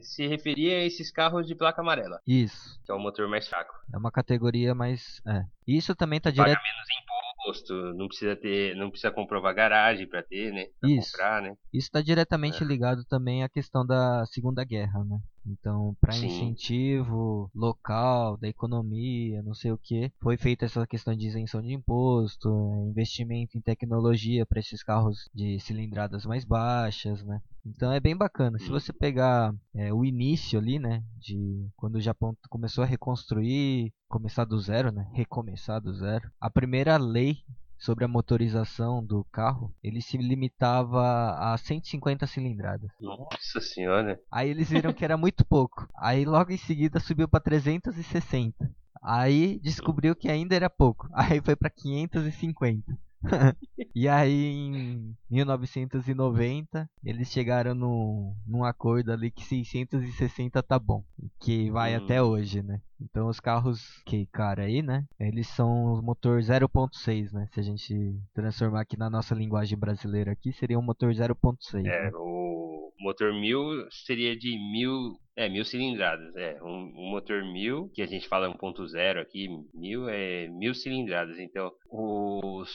[0.02, 2.80] se referir a esses carros de placa amarela, Isso.
[2.86, 3.74] que é o motor mais fraco.
[3.94, 5.22] É uma categoria mais.
[5.28, 5.44] É.
[5.68, 6.64] Isso também tá Paga direto.
[6.64, 10.66] menos imposto, não precisa ter, não precisa comprovar garagem para ter, né?
[10.82, 11.12] Pra Isso.
[11.12, 11.50] comprar, né?
[11.74, 12.66] Isso está diretamente É.
[12.66, 15.20] ligado também à questão da Segunda Guerra, né?
[15.48, 21.28] Então, para incentivo local, da economia, não sei o que, foi feita essa questão de
[21.28, 27.42] isenção de imposto, é, investimento em tecnologia para esses carros de cilindradas mais baixas, né?
[27.66, 28.58] Então é bem bacana.
[28.60, 28.80] Se Uhum.
[28.80, 34.46] você pegar é, o início ali, né, de quando o Japão começou a reconstruir, começar
[34.46, 37.38] do zero, né, recomeçar do zero, a primeira lei
[37.78, 42.92] sobre a motorização do carro, ele se limitava a 150 cilindradas.
[43.00, 44.20] Nossa senhora.
[44.32, 45.88] Aí eles viram que era muito pouco.
[45.96, 48.70] Aí logo em seguida subiu para 360.
[49.02, 51.08] Aí descobriu que ainda era pouco.
[51.14, 52.98] Aí foi para 550.
[53.96, 61.04] e aí em 1990 eles chegaram num, num acordo ali que 660 tá bom.
[61.40, 62.04] Que vai Hum.
[62.04, 62.82] até hoje, né?
[63.00, 65.06] Então os carros que cara aí, né?
[65.20, 67.48] Eles são motor 0.6, né?
[67.54, 71.86] Se a gente transformar aqui na nossa linguagem brasileira aqui, seria um motor 0.6.
[71.86, 72.12] É, né?
[72.16, 76.62] o motor 1000 seria de mil é, mil cilindradas, é.
[76.64, 81.38] Um, um motor mil, que a gente fala 1.0 aqui, mil é mil cilindradas.
[81.38, 82.72] Então, os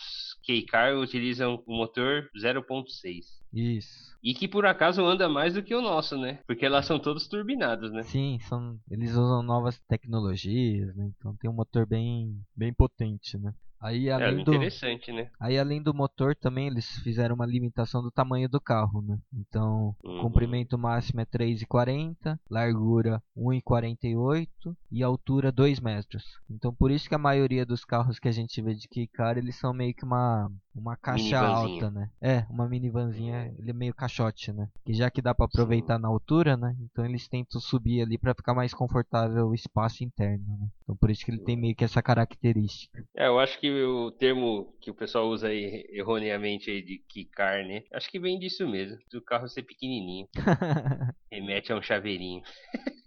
[0.46, 3.24] K-Car utilizam o motor 0.6.
[3.52, 4.16] Isso.
[4.22, 6.38] E que por acaso anda mais do que o nosso, né?
[6.46, 8.04] Porque elas são todas turbinadas, né?
[8.04, 11.10] Sim, são, eles usam novas tecnologias, né?
[11.18, 13.52] Então tem um motor bem, bem potente, né?
[13.82, 15.30] Aí É além do interessante, né?
[15.40, 19.18] Aí além do motor também eles fizeram uma limitação do tamanho do carro, né?
[19.32, 20.22] Então, o Uhum.
[20.22, 26.24] comprimento máximo é 3,40, largura 1,48 e altura 2 metros.
[26.48, 29.56] Então, por isso que a maioria dos carros que a gente vê de K-Car, eles
[29.58, 32.10] são meio que uma uma caixa alta, né?
[32.20, 34.68] É, uma minivanzinha, ele é meio caixote, né?
[34.84, 36.74] Que já que dá pra aproveitar na altura, né?
[36.80, 40.68] Então eles tentam subir ali pra ficar mais confortável o espaço interno, né?
[40.82, 43.04] Então por isso que ele tem meio que essa característica.
[43.16, 47.64] É, eu acho que o termo que o pessoal usa aí erroneamente aí de Kikar,
[47.66, 47.82] né?
[47.92, 48.96] Acho que vem disso mesmo.
[49.10, 50.26] Do carro ser pequenininho.
[51.30, 52.42] Remete a um chaveirinho.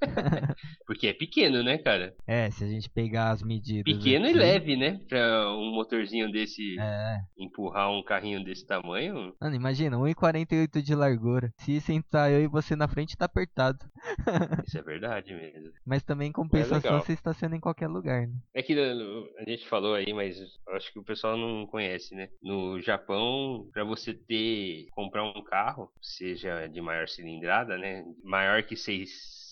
[0.86, 2.16] Porque é pequeno, né, cara?
[2.28, 3.84] É, se a gente pegar as medidas.
[3.84, 5.00] Pequeno e aqui- leve, né?
[5.08, 7.20] Pra um motorzinho desse É.
[7.56, 9.34] empurrar um carrinho desse tamanho.
[9.40, 11.54] Mano, imagina, 1,48 de largura.
[11.58, 13.80] Se sentar eu e você na frente, tá apertado.
[14.68, 15.72] Isso é verdade mesmo.
[15.86, 17.00] Mas também, em compensação, legal.
[17.00, 18.36] você estaciona em qualquer lugar, né?
[18.54, 20.38] É que a gente falou aí, mas
[20.70, 22.30] acho que o pessoal não conhece, né?
[22.42, 28.04] No Japão, pra você ter comprar um carro, seja de maior cilindrada, né?
[28.24, 28.76] Maior que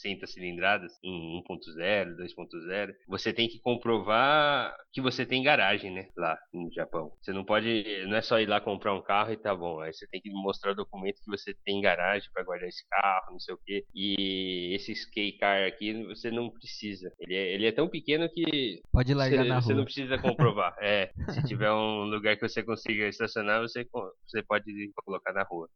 [0.03, 6.07] 600 cilindradas, em 1.0, 2.0, você tem que comprovar que você tem garagem, né?
[6.15, 7.11] Lá no Japão.
[7.21, 9.79] Você não pode, não é só ir lá comprar um carro e tá bom.
[9.79, 13.31] Aí você tem que mostrar o documento que você tem garagem pra guardar esse carro,
[13.31, 13.85] não sei o quê.
[13.95, 17.11] E esse K-Car aqui, você não precisa.
[17.19, 19.77] Ele é, ele é tão pequeno que Pode largar você, na você rua.
[19.77, 20.73] não precisa comprovar.
[20.83, 23.87] É, se tiver um lugar que você consiga estacionar, você,
[24.27, 24.65] você pode
[25.05, 25.69] colocar na rua.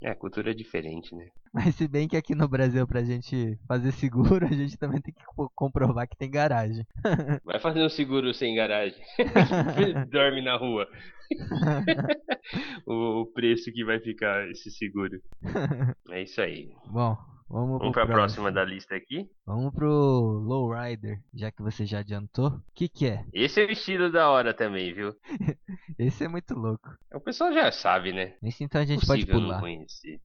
[0.00, 0.10] É.
[0.10, 1.28] É, cultura é diferente, né?
[1.52, 5.12] Mas se bem que aqui no Brasil, pra gente fazer seguro, a gente também tem
[5.14, 6.86] que co- comprovar que tem garagem.
[7.44, 9.00] Vai fazer um seguro sem garagem.
[10.10, 10.86] Dorme na rua.
[12.86, 15.20] o, preço que vai ficar esse seguro.
[16.10, 16.74] É isso aí.
[16.86, 17.16] Bom,
[17.48, 19.28] vamos, Vamos pro pra próxima da lista aqui.
[19.46, 22.48] Vamos pro Lowrider, já que você já adiantou.
[22.48, 23.24] O que que é?
[23.32, 25.14] Esse é o estilo da hora também, viu?
[25.98, 26.90] Esse é muito louco.
[27.14, 28.34] O pessoal já sabe, né?
[28.42, 29.60] Esse então a gente pode Possível não pular.
[29.60, 30.20] conhecer.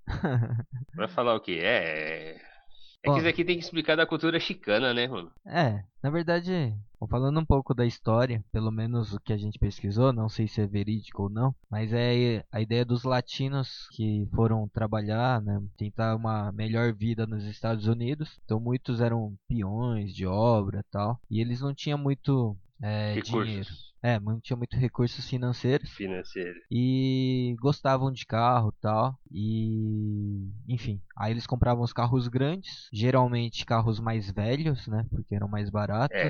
[0.95, 1.59] Vai falar o quê?
[1.63, 2.48] É.
[3.03, 5.31] É que isso aqui tem que explicar da cultura chicana, né, mano?
[5.45, 6.75] É, na verdade,
[7.09, 10.61] falando um pouco da história, pelo menos o que a gente pesquisou, não sei se
[10.61, 16.15] é verídico ou não, mas é a ideia dos latinos que foram trabalhar, né, tentar
[16.15, 18.37] uma melhor vida nos Estados Unidos.
[18.43, 23.69] Então muitos eram peões de obra e tal, e eles não tinham muito é, dinheiro.
[24.01, 26.63] É, não tinham muito recursos financeiros financeiros.
[26.71, 33.99] e gostavam de carro tal e enfim aí eles compravam os carros grandes geralmente carros
[33.99, 36.29] mais velhos né porque eram mais baratos É,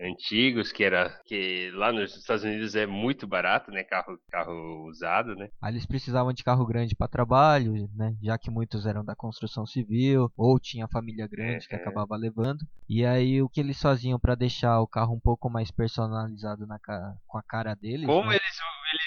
[0.00, 1.20] antigos, que era.
[1.26, 3.84] Que lá nos Estados Unidos é muito barato, né?
[3.84, 5.48] Carro, carro usado, né?
[5.60, 9.66] aí eles precisavam de carro grande para trabalho né já que muitos eram da construção
[9.66, 11.82] civil ou tinha família grande que É, é.
[11.82, 15.70] acabava levando e aí o que eles faziam para deixar o carro um pouco mais
[15.70, 18.36] personalizado na ca- com a cara deles Como né?
[18.36, 18.58] eles,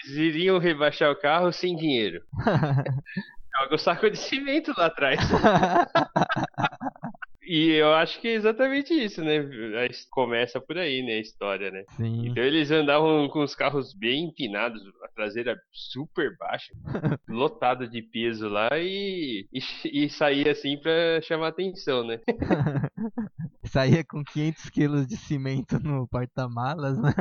[0.05, 2.21] eles iriam rebaixar o carro sem dinheiro?
[3.61, 5.19] Joga o saco de cimento lá atrás.
[7.45, 9.33] E eu acho que é exatamente isso, né?
[10.11, 11.15] Começa por aí, né?
[11.15, 11.83] A história, né?
[11.97, 16.73] sim Então eles andavam com os carros bem empinados, a traseira super baixa,
[17.27, 22.17] lotado de peso lá e, e, e saía assim pra chamar atenção, né?
[23.65, 27.11] Saía com 500 quilos de cimento no porta-malas né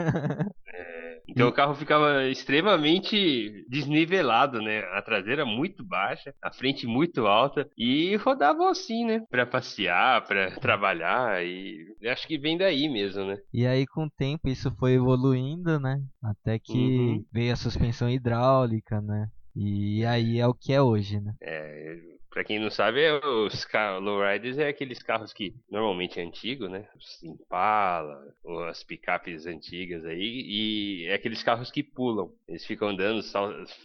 [1.28, 4.80] Então o carro ficava extremamente desnivelado, né?
[4.92, 9.22] A traseira muito baixa, a frente muito alta e rodavam assim, né?
[9.30, 13.38] Pra passear, pra trabalhar e acho que vem daí mesmo, né?
[13.52, 16.02] E aí, com o tempo, isso foi evoluindo, né?
[16.22, 17.24] Até que Uhum.
[17.32, 19.30] veio a suspensão hidráulica, né?
[19.54, 21.34] E aí é o que é hoje, né?
[21.40, 21.96] É,
[22.32, 23.66] pra quem não sabe, é os
[24.00, 26.86] lowriders é aqueles carros que normalmente é antigo, né?
[26.96, 32.30] Os Impala, ou as picapes antigas aí, e é aqueles carros que pulam.
[32.48, 33.20] Eles ficam andando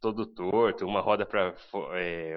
[0.02, 1.54] todo torto, uma roda para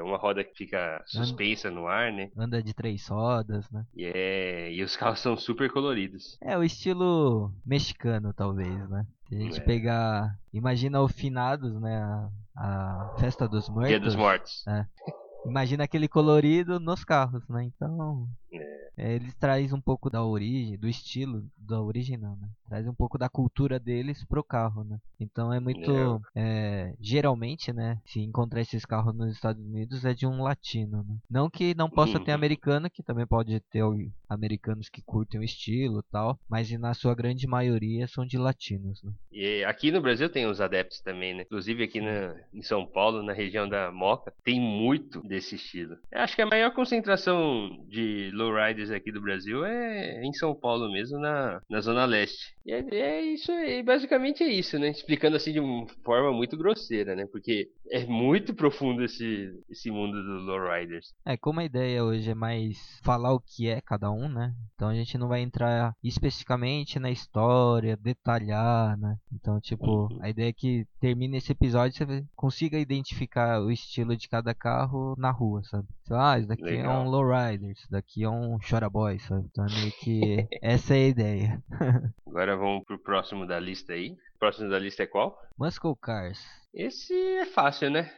[0.04, 2.30] uma roda que fica suspensa no ar, né?
[2.36, 3.84] Anda de três rodas, né?
[3.94, 6.36] E, é, e os carros são super coloridos.
[6.42, 9.06] É o estilo mexicano, talvez, né?
[9.28, 9.64] Se a gente É.
[9.64, 10.36] pegar.
[10.52, 11.96] Imagina o Finados, né?
[11.98, 13.88] A, a Festa dos Mortos.
[13.88, 14.64] Dia dos Mortos.
[15.44, 17.64] Imagina aquele colorido nos carros, né?
[17.64, 18.28] Então.
[18.52, 18.90] É.
[18.96, 22.48] é, eles trazem um pouco da origem, do estilo da origem não, né?
[22.68, 24.98] Traz um pouco da cultura deles pro carro, né?
[25.18, 26.20] Então é muito.
[26.36, 27.98] É, geralmente, né?
[28.06, 31.16] Se encontrar esses carros nos Estados Unidos é de um latino, né?
[31.30, 32.36] Não que não possa ter Uhum.
[32.36, 33.82] americano, que também pode ter
[34.28, 39.02] americanos que curtem o estilo e tal, mas na sua grande maioria são de latinos,
[39.02, 39.12] né?
[39.32, 41.42] E aqui no Brasil tem os adeptos também, né?
[41.42, 45.96] Inclusive aqui na, em São Paulo, na região da Moca, tem muito desse estilo.
[46.10, 50.90] Eu acho que a maior concentração de lowriders aqui do Brasil é em São Paulo
[50.92, 52.54] mesmo, na, na Zona Leste.
[52.64, 54.90] E é, é isso aí, basicamente é isso, né?
[54.90, 57.26] Explicando assim de uma forma muito grosseira, né?
[57.30, 61.12] Porque é muito profundo esse, esse mundo dos lowriders.
[61.26, 64.54] É, como a ideia hoje é mais falar o que é cada um, né?
[64.74, 69.16] Então a gente não vai entrar especificamente na história, detalhar, né?
[69.32, 70.18] Então, tipo, Uhum.
[70.20, 75.14] a ideia é que termine esse episódio você consiga identificar o estilo de cada carro
[75.18, 75.88] na rua, sabe?
[76.04, 77.02] Sei lá, ah, isso daqui é Legal.
[77.02, 79.46] um lowrider, isso daqui é um chora boy, sabe?
[79.50, 81.39] Então é meio que essa é a ideia.
[82.26, 84.16] Agora vamos pro próximo da lista aí.
[84.34, 85.40] O próximo da lista é qual?
[85.58, 86.59] Muscle Cars.
[86.72, 88.10] Esse é fácil, né?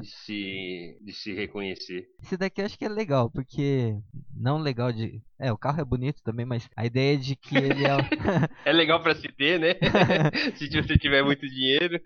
[0.00, 2.08] De se, de se reconhecer.
[2.22, 3.94] Esse daqui eu acho que é legal, porque
[4.34, 5.20] não legal de.
[5.38, 7.90] É, o carro é bonito também, mas a ideia de que ele é.
[8.64, 9.74] É legal pra se ter, né?
[10.56, 12.00] se você tiver muito dinheiro.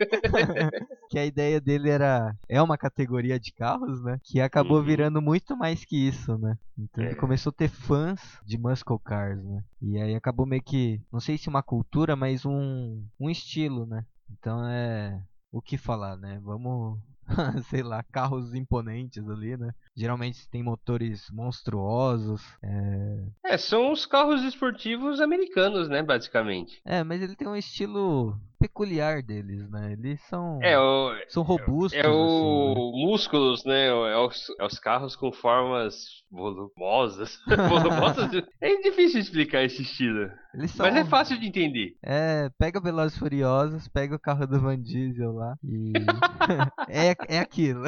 [1.08, 4.18] que a ideia dele era é uma categoria de carros, né?
[4.24, 4.84] Que acabou Uhum.
[4.84, 6.56] virando muito mais que isso, né?
[6.78, 7.14] Então ele É.
[7.14, 9.62] começou a ter fãs de muscle cars, né?
[9.80, 14.04] E aí acabou meio que, não sei se uma cultura, mas um um estilo, né?
[14.30, 15.20] Então é
[15.52, 16.40] o que falar, né?
[16.42, 16.98] Vamos
[17.68, 19.72] sei lá, carros imponentes ali, né?
[19.96, 22.42] Geralmente tem motores monstruosos.
[22.62, 26.02] É, É, são os carros esportivos americanos, né?
[26.02, 26.80] Basicamente.
[26.84, 29.92] é mas ele tem um estilo peculiar deles, né?
[29.92, 31.12] Eles são É o.
[31.28, 32.14] são robustos É assim, né?
[32.14, 33.86] o músculos, né?
[33.88, 35.94] É os, é os carros com formas
[36.30, 37.38] volumosas.
[37.46, 38.42] volumosas?
[38.60, 40.30] É difícil explicar esse estilo.
[40.68, 41.94] São Mas é fácil de entender.
[42.02, 45.92] É, pega Velozes Furiosos, pega o carro do Van Diesel lá e
[46.88, 47.84] é, é aquilo.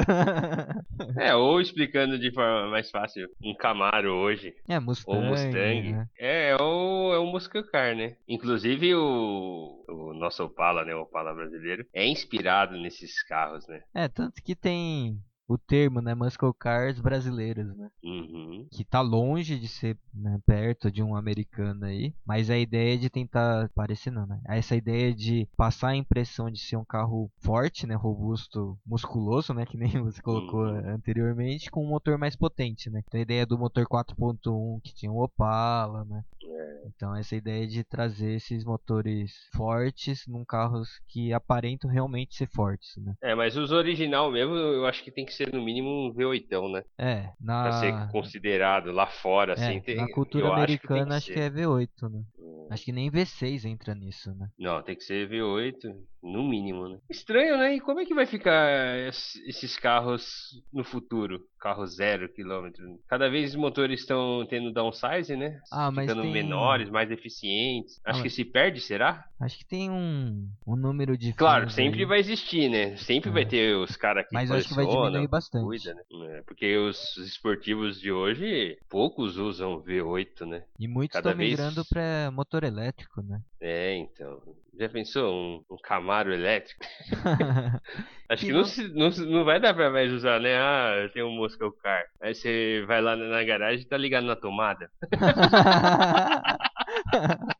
[1.17, 4.53] É, ou explicando de forma mais fácil, um Camaro hoje.
[4.67, 5.17] é Mustang.
[5.17, 5.93] Ou Mustang.
[5.93, 6.07] né?
[6.17, 8.15] É, é o, é o Muscle Car, né?
[8.27, 10.95] Inclusive o, o nosso Opala, né?
[10.95, 13.81] O Opala brasileiro, é inspirado nesses carros, né?
[13.93, 17.89] É, tanto que tem o termo, né, muscle cars brasileiros, né?
[18.03, 18.67] Uhum.
[18.71, 23.09] Que tá longe de ser né, perto de um americano aí, mas a ideia de
[23.09, 24.39] tentar parecer não, né?
[24.47, 29.65] Essa ideia de passar a impressão de ser um carro forte, né, robusto, musculoso, né,
[29.65, 30.89] que nem você colocou Uhum.
[30.95, 33.01] anteriormente, com um motor mais potente, né?
[33.05, 36.23] Então a ideia do motor 4.1 que tinha o Opala, né?
[36.85, 42.97] Então essa ideia de trazer esses motores fortes num carros que aparentam realmente ser fortes,
[42.97, 43.15] né?
[43.21, 46.71] É, mas os original mesmo, eu acho que tem que ser no mínimo um V8,
[46.71, 46.83] né?
[46.97, 49.77] É, na Pra ser considerado lá fora, assim.
[49.77, 52.23] é, tem, na cultura eu acho que americana acho que, é V8, né?
[52.37, 52.67] Hum.
[52.69, 54.47] Acho que nem V6 entra nisso, né?
[54.59, 55.75] Não, tem que ser V8,
[56.21, 56.99] no mínimo, né?
[57.09, 57.75] Estranho, né?
[57.75, 60.27] E como é que vai ficar es- esses carros
[60.71, 61.39] no futuro?
[61.59, 62.99] Carro zero quilômetro.
[63.07, 65.59] Cada vez os motores estão tendo downsize, né?
[65.71, 67.99] Ah, mas Ficando tem- menores, mais eficientes.
[68.05, 69.25] Ah, Acho que mas- se perde, será?
[69.39, 72.95] Acho que tem um, um número de Claro, sempre aí, vai existir, né?
[72.97, 73.33] Sempre É.
[73.33, 75.65] vai ter os caras que Mas acho que vai diminuir bastante.
[75.65, 76.01] cuida, né?
[76.37, 80.63] É, Porque os esportivos de hoje, poucos usam V8, né?
[80.79, 83.41] E muitos estão vez- migrando pra motor elétrico, né?
[83.61, 84.41] É, então.
[84.79, 86.79] Já pensou um, um Camaro elétrico?
[88.29, 88.61] Acho Que não,
[88.95, 90.55] não- se- não, vai dar pra mais usar, né?
[90.57, 92.05] Ah, eu tenho um Muscle Car.
[92.21, 94.89] Aí você vai lá na garagem e tá ligado na tomada.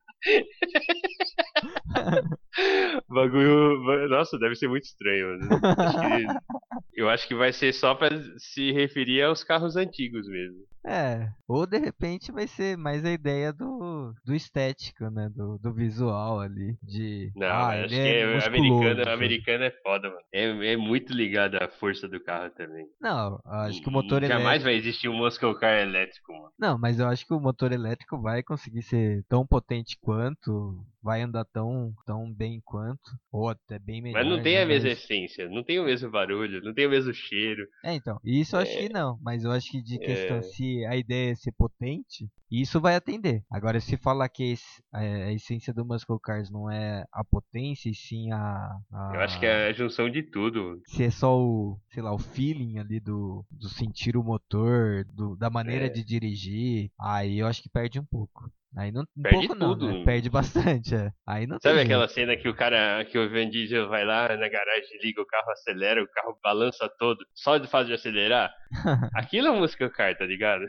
[3.08, 4.08] Bagulho.
[4.10, 5.38] Nossa, deve ser muito estranho.
[5.38, 5.48] né?
[5.78, 10.60] Acho que- eu acho que vai ser só pra se referir aos carros antigos mesmo.
[10.86, 15.30] É, ou de repente vai ser mais a ideia do, do estético, né?
[15.30, 16.78] Do, do visual ali.
[16.82, 17.32] De.
[17.36, 20.22] Não, ah, acho que é é, americano, americano é foda, mano.
[20.34, 22.86] É, é muito ligado à força do carro também.
[23.02, 24.64] Não, acho que o motor Jamais elétrico.
[24.64, 26.52] vai existir um Muscle Car elétrico, mano.
[26.58, 31.22] Não, mas eu acho que o motor elétrico vai conseguir ser tão potente quanto, vai
[31.22, 34.24] andar tão, tão bem quanto, ou até bem melhor.
[34.24, 36.90] Mas não tem né, a mesma essência, não tem o mesmo barulho, não tem o
[36.90, 37.66] mesmo cheiro.
[37.84, 38.88] É, então, isso eu acho É.
[38.88, 40.42] que não, mas eu acho que de questão É.
[40.42, 43.44] se a ideia é ser potente, isso vai atender.
[43.50, 44.56] Agora, se falar que
[44.94, 49.22] é, a essência do Muscle Cars não é a potência e sim a, a- Eu
[49.22, 50.82] acho que é a junção de tudo.
[50.88, 55.36] Se é só o, sei lá, o feeling ali do, do sentir o motor, do,
[55.38, 55.90] da maneira É.
[55.90, 58.52] de dirigir, aí eu acho que perde um pouco.
[58.78, 59.92] Aí não um Perde pouco não, tudo.
[59.92, 60.06] né?
[60.06, 61.12] Perde bastante, é.
[61.26, 64.48] Aí não Sabe aquela cena que o cara, que o Van Diesel vai lá na
[64.48, 68.54] garagem, liga o carro, acelera, o carro balança todo, só de fato de acelerar?
[69.16, 70.66] Aquilo é música car, tá ligado?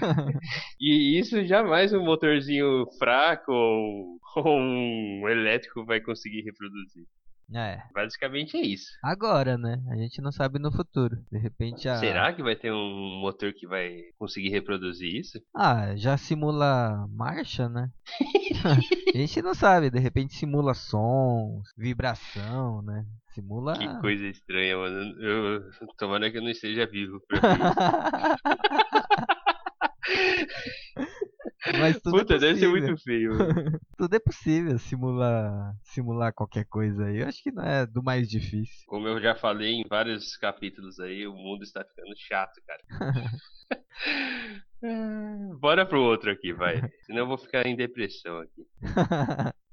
[0.80, 7.04] e isso jamais um motorzinho fraco ou, ou um elétrico vai conseguir reproduzir.
[7.52, 7.82] É.
[7.92, 8.86] Basicamente é isso.
[9.02, 9.82] Agora, né?
[9.90, 11.16] A gente não sabe no futuro.
[11.30, 11.96] De repente a.
[11.96, 15.40] Será que vai ter um motor que vai conseguir reproduzir isso?
[15.54, 17.90] Ah, já simula marcha, né?
[19.14, 23.04] a gente não sabe, de repente simula sons, vibração, né?
[23.34, 23.76] Simula.
[23.76, 25.20] Que coisa estranha, mano.
[25.20, 27.40] Eu, tomara que eu não esteja vivo pra
[31.78, 32.88] Mas tudo Puta, é deve ser possível.
[32.88, 33.30] muito feio.
[33.96, 37.20] Tudo é possível simular, simular qualquer coisa aí.
[37.22, 38.84] Eu acho que não é do mais difícil.
[38.86, 42.82] Como eu já falei em vários capítulos aí, o mundo está ficando chato, cara.
[44.86, 46.76] Ah, Bora pro outro aqui, vai.
[47.06, 48.66] Senão eu vou ficar em depressão aqui.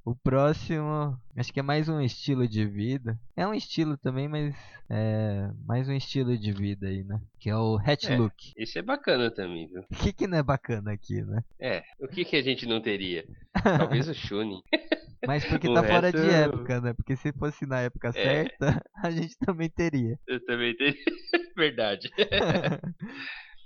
[0.03, 3.19] O próximo, acho que é mais um estilo de vida.
[3.37, 4.55] É um estilo também, mas
[4.89, 7.19] é mais um estilo de vida aí, né?
[7.39, 8.17] Que é o hatch É.
[8.17, 8.33] look.
[8.57, 9.81] Esse é bacana também, viu?
[9.91, 11.41] O que, que não é bacana aqui, né?
[11.59, 13.25] É, o que que a gente não teria?
[13.63, 14.61] Talvez o Shunin.
[15.27, 16.93] Mas porque O tá fora de resto- época, né?
[16.95, 18.11] Porque se fosse na época É.
[18.11, 20.17] certa, a gente também teria.
[20.27, 20.97] Eu também teria.
[21.55, 22.09] Verdade.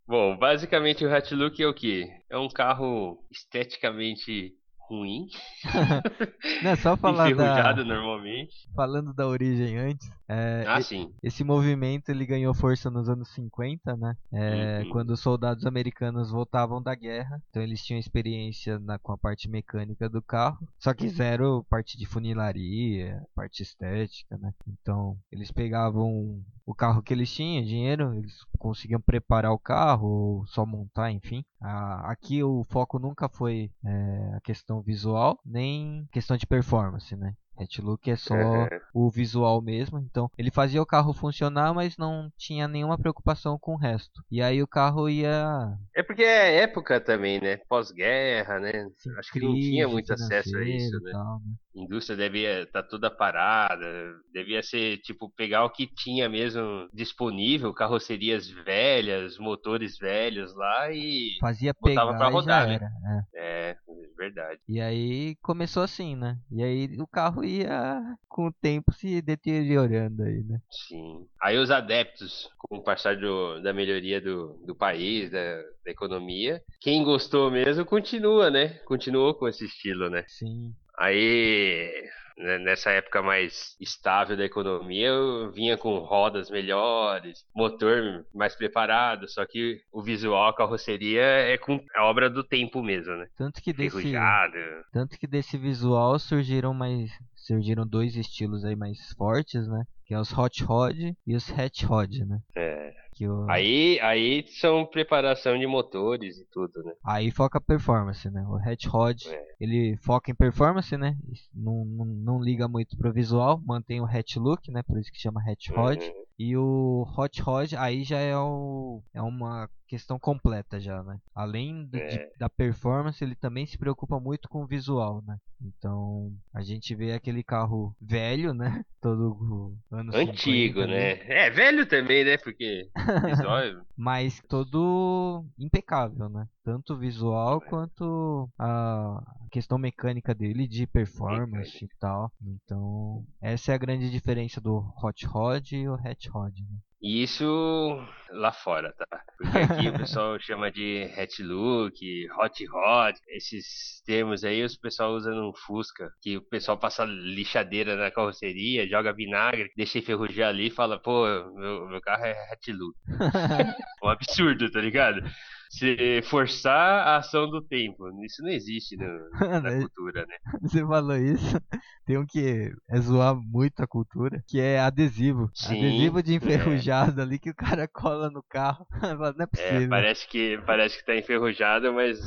[0.05, 2.09] Bom, basicamente o Hatchlook é o quê?
[2.29, 4.53] É um carro esteticamente
[4.87, 5.27] ruim,
[6.63, 8.53] não, é só falar enferrujado da, normalmente.
[8.75, 10.07] falando da origem antes.
[10.29, 11.11] é, Ah, sim.
[11.23, 14.15] Esse movimento ele ganhou força nos anos 50, né?
[14.33, 14.89] É, Uhum.
[14.89, 19.49] Quando os soldados americanos voltavam da guerra, então eles tinham experiência na- com a parte
[19.49, 24.51] mecânica do carro, só que zero parte de funilaria, parte estética, né?
[24.67, 30.47] Então eles pegavam o carro que eles tinham, dinheiro, eles conseguiam preparar o carro, ou
[30.47, 31.43] só montar, enfim.
[31.61, 37.33] Ah, aqui o foco nunca foi é, a questão visual, nem questão de performance, né?
[37.57, 38.67] Hatchlook é só Uhum.
[38.93, 39.97] o visual mesmo.
[39.99, 44.21] Então, ele fazia o carro funcionar, mas não tinha nenhuma preocupação com o resto.
[44.29, 45.77] E aí o carro ia.
[45.95, 47.57] É porque é época também, né?
[47.69, 48.71] Pós-guerra, né?
[49.17, 51.11] Acho que não tinha muito acesso a isso, né?
[51.13, 51.53] tal, né?
[51.75, 53.85] Indústria devia estar toda parada,
[54.31, 61.31] devia ser tipo pegar o que tinha mesmo disponível, carrocerias velhas, motores velhos lá e
[61.39, 62.75] Fazia Botava e rodar, né?
[62.75, 62.91] era.
[63.35, 63.69] é.
[63.71, 63.77] é,
[64.17, 64.59] verdade.
[64.67, 66.37] E aí começou assim, né?
[66.51, 70.59] E aí o carro ia com o tempo se deteriorando aí, né?
[70.69, 71.27] Sim.
[71.41, 76.61] Aí os adeptos, com o passar do- da melhoria do, do país, da, da economia,
[76.79, 78.69] quem gostou mesmo continua, né?
[78.85, 80.23] Continuou com esse estilo, né?
[80.27, 80.73] Sim.
[80.97, 81.91] Aí,
[82.37, 89.27] né, nessa época mais estável da economia, eu vinha com rodas melhores, motor mais preparado,
[89.29, 93.27] só que o visual, a carroceria é com a obra do tempo mesmo, né?
[93.37, 94.01] Tanto que desse.
[94.01, 94.57] Ferrujado.
[94.91, 97.11] Tanto que desse visual surgiram mais.
[97.35, 99.83] Surgiram dois estilos aí mais fortes, né?
[100.05, 102.39] Que é os Hot Rod e os Hatch Rod, né?
[102.55, 103.04] É.
[103.15, 103.49] Que o...
[103.49, 106.91] Aí, aí são preparação de motores e tudo, né?
[107.03, 108.45] Aí foca performance, né?
[108.47, 109.45] O Hatch Rod, É.
[109.59, 111.15] ele foca em performance, né?
[111.53, 114.83] Não, não, não liga muito pro visual, mantém o Hatch Look, né?
[114.83, 116.03] Por isso que chama Hatch Rod.
[116.03, 116.25] Uhum.
[116.37, 121.19] E o Hot Rod, aí já é, o, é uma questão completa já, né?
[121.33, 122.31] Além de- É.
[122.39, 125.37] da performance, ele também se preocupa muito com o visual, né?
[125.61, 128.83] Então, a gente vê aquele carro velho, né?
[129.01, 131.19] Todo ano Antigo, né?
[131.27, 132.37] É, velho também, né?
[132.37, 132.89] Porque
[133.25, 136.47] visual é- Mas todo impecável, né?
[136.63, 139.21] Tanto visual quanto a
[139.51, 142.31] questão mecânica dele de performance e tal.
[142.41, 146.57] Então, essa é a grande diferença do Hot Rod e o Hatch Rod.
[146.59, 146.77] Né?
[147.05, 149.05] E isso lá fora, tá?
[149.37, 151.93] Porque aqui o pessoal chama de hatch look,
[152.35, 157.95] hot rod, esses termos aí os pessoal usa no Fusca, que o pessoal passa lixadeira
[157.95, 162.69] na carroceria, joga vinagre, deixa enferrujar ali e fala, pô, meu, meu carro é hatch
[162.69, 162.95] look.
[164.03, 165.21] Um absurdo, tá ligado?
[165.69, 169.29] Se forçar a ação do tempo, isso não existe no-
[169.61, 170.37] na cultura, né?
[170.61, 171.59] Você falou isso,
[172.05, 175.51] tem um que é zoar muito a cultura, que é adesivo.
[175.53, 176.45] Sim, adesivo de é.
[176.45, 178.85] enferrujado ali que o cara cola no carro.
[179.35, 179.81] Não é É, possível.
[179.81, 182.19] parece que parece que tá enferrujado, mas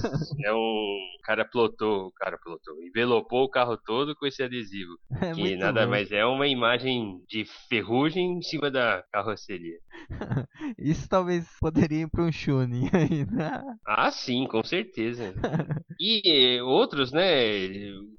[0.45, 4.99] é um o cara plotou, o cara plotou, envelopou o carro todo com esse adesivo,
[5.21, 5.87] É que nada louco.
[5.87, 9.79] mais é uma imagem de ferrugem em cima da carroceria.
[10.79, 13.28] Isso talvez poderia ir pra um Shunin aí, né?
[13.87, 15.35] Ah, sim, com certeza.
[16.01, 17.57] E outros, né?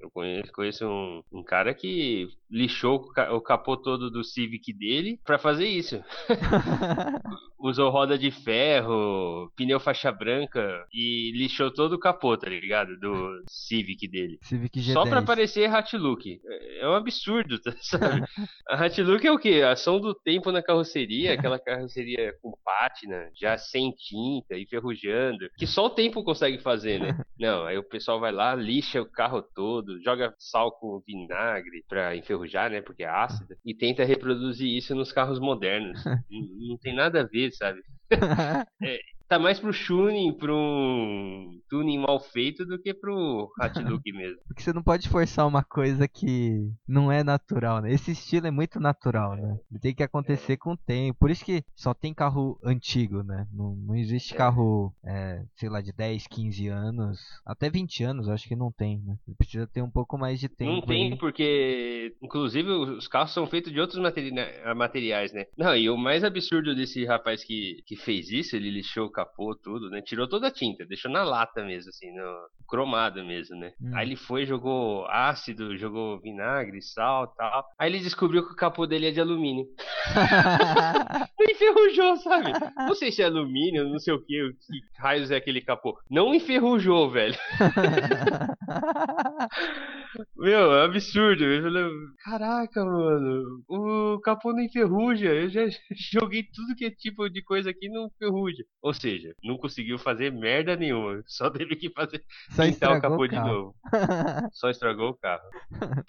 [0.01, 5.37] Eu conheço, conheço um, um cara que lixou o capô todo do Civic dele para
[5.37, 6.03] fazer isso.
[7.57, 12.97] Usou roda de ferro, pneu faixa branca e lixou todo o capô, tá ligado?
[12.97, 14.39] Do Civic dele.
[14.41, 14.93] Civic G10.
[14.93, 16.41] Só pra parecer Hatlook.
[16.79, 18.23] É um absurdo, tá, sabe?
[18.67, 19.61] a Hatlook é o quê?
[19.63, 24.57] A ação do tempo na carroceria, aquela carroceria com pátina, já sem tinta,
[24.99, 27.07] enferrujando, que só o tempo consegue fazer, né?
[27.39, 32.15] Não, aí o pessoal vai lá, lixa o carro todo, joga sal com vinagre pra
[32.15, 32.81] enferrujar, né?
[32.81, 36.03] Porque é ácido, e tenta reproduzir isso nos carros modernos.
[36.29, 37.81] não, não tem nada a ver, sabe?
[38.83, 38.99] é,
[39.29, 44.39] tá mais pro tuning, pro um tuning mal feito do que pro Hatlook mesmo.
[44.47, 47.93] Porque você não pode forçar uma coisa que não é natural, né?
[47.93, 49.59] Esse estilo é muito natural, né?
[49.79, 50.57] Tem que acontecer é.
[50.57, 51.19] com o tempo.
[51.19, 53.47] Por isso que só tem carro antigo, né?
[53.53, 54.37] Não, não existe é.
[54.37, 58.99] carro, é, sei lá, de 10, 15 anos, até 20 anos, acho que não tem,
[59.05, 59.15] né?
[59.37, 60.71] Precisa ter um pouco mais de tempo.
[60.71, 61.17] Não tem, aí.
[61.17, 64.33] porque, inclusive, os carros são feitos de outros materi
[64.75, 65.45] materiais, né?
[65.55, 69.55] Não, e o mais absurdo desse rapaz que, que fez isso, ele lixou o capô,
[69.55, 70.01] tudo, né?
[70.01, 73.73] Tirou toda a tinta, deixou na lata mesmo, assim, no cromado mesmo, né?
[73.81, 73.91] Hum.
[73.93, 77.65] Aí ele foi, jogou ácido, jogou vinagre, sal tal.
[77.77, 79.65] Aí ele descobriu que o capô dele é de alumínio.
[81.37, 82.53] não enferrujou, sabe?
[82.77, 85.99] Não sei se é alumínio, não sei o que, que raios é aquele capô.
[86.09, 87.35] Não enferrujou, velho.
[90.37, 91.43] Meu, é absurdo.
[91.43, 91.83] Eu falei,
[92.23, 95.27] caraca, mano, o capô não enferruja.
[95.27, 95.61] Eu já
[96.13, 98.63] joguei tudo que é tipo de coisa aqui não enferruja.
[98.81, 99.08] Ou seja,
[99.43, 101.21] não conseguiu fazer merda nenhuma.
[101.27, 103.75] Só teve que fazer Só pintar o capô o de novo.
[104.53, 105.43] Só estragou o carro.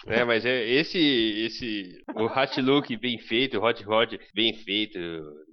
[0.07, 4.99] é, mas é esse esse o Hot Look bem feito, o Hot Rod bem feito,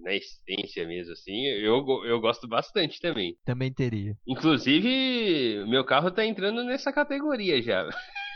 [0.02, 3.36] na essência mesmo assim, eu, eu gosto bastante também.
[3.44, 4.14] Também teria.
[4.26, 7.88] Inclusive, meu carro tá entrando nessa categoria já.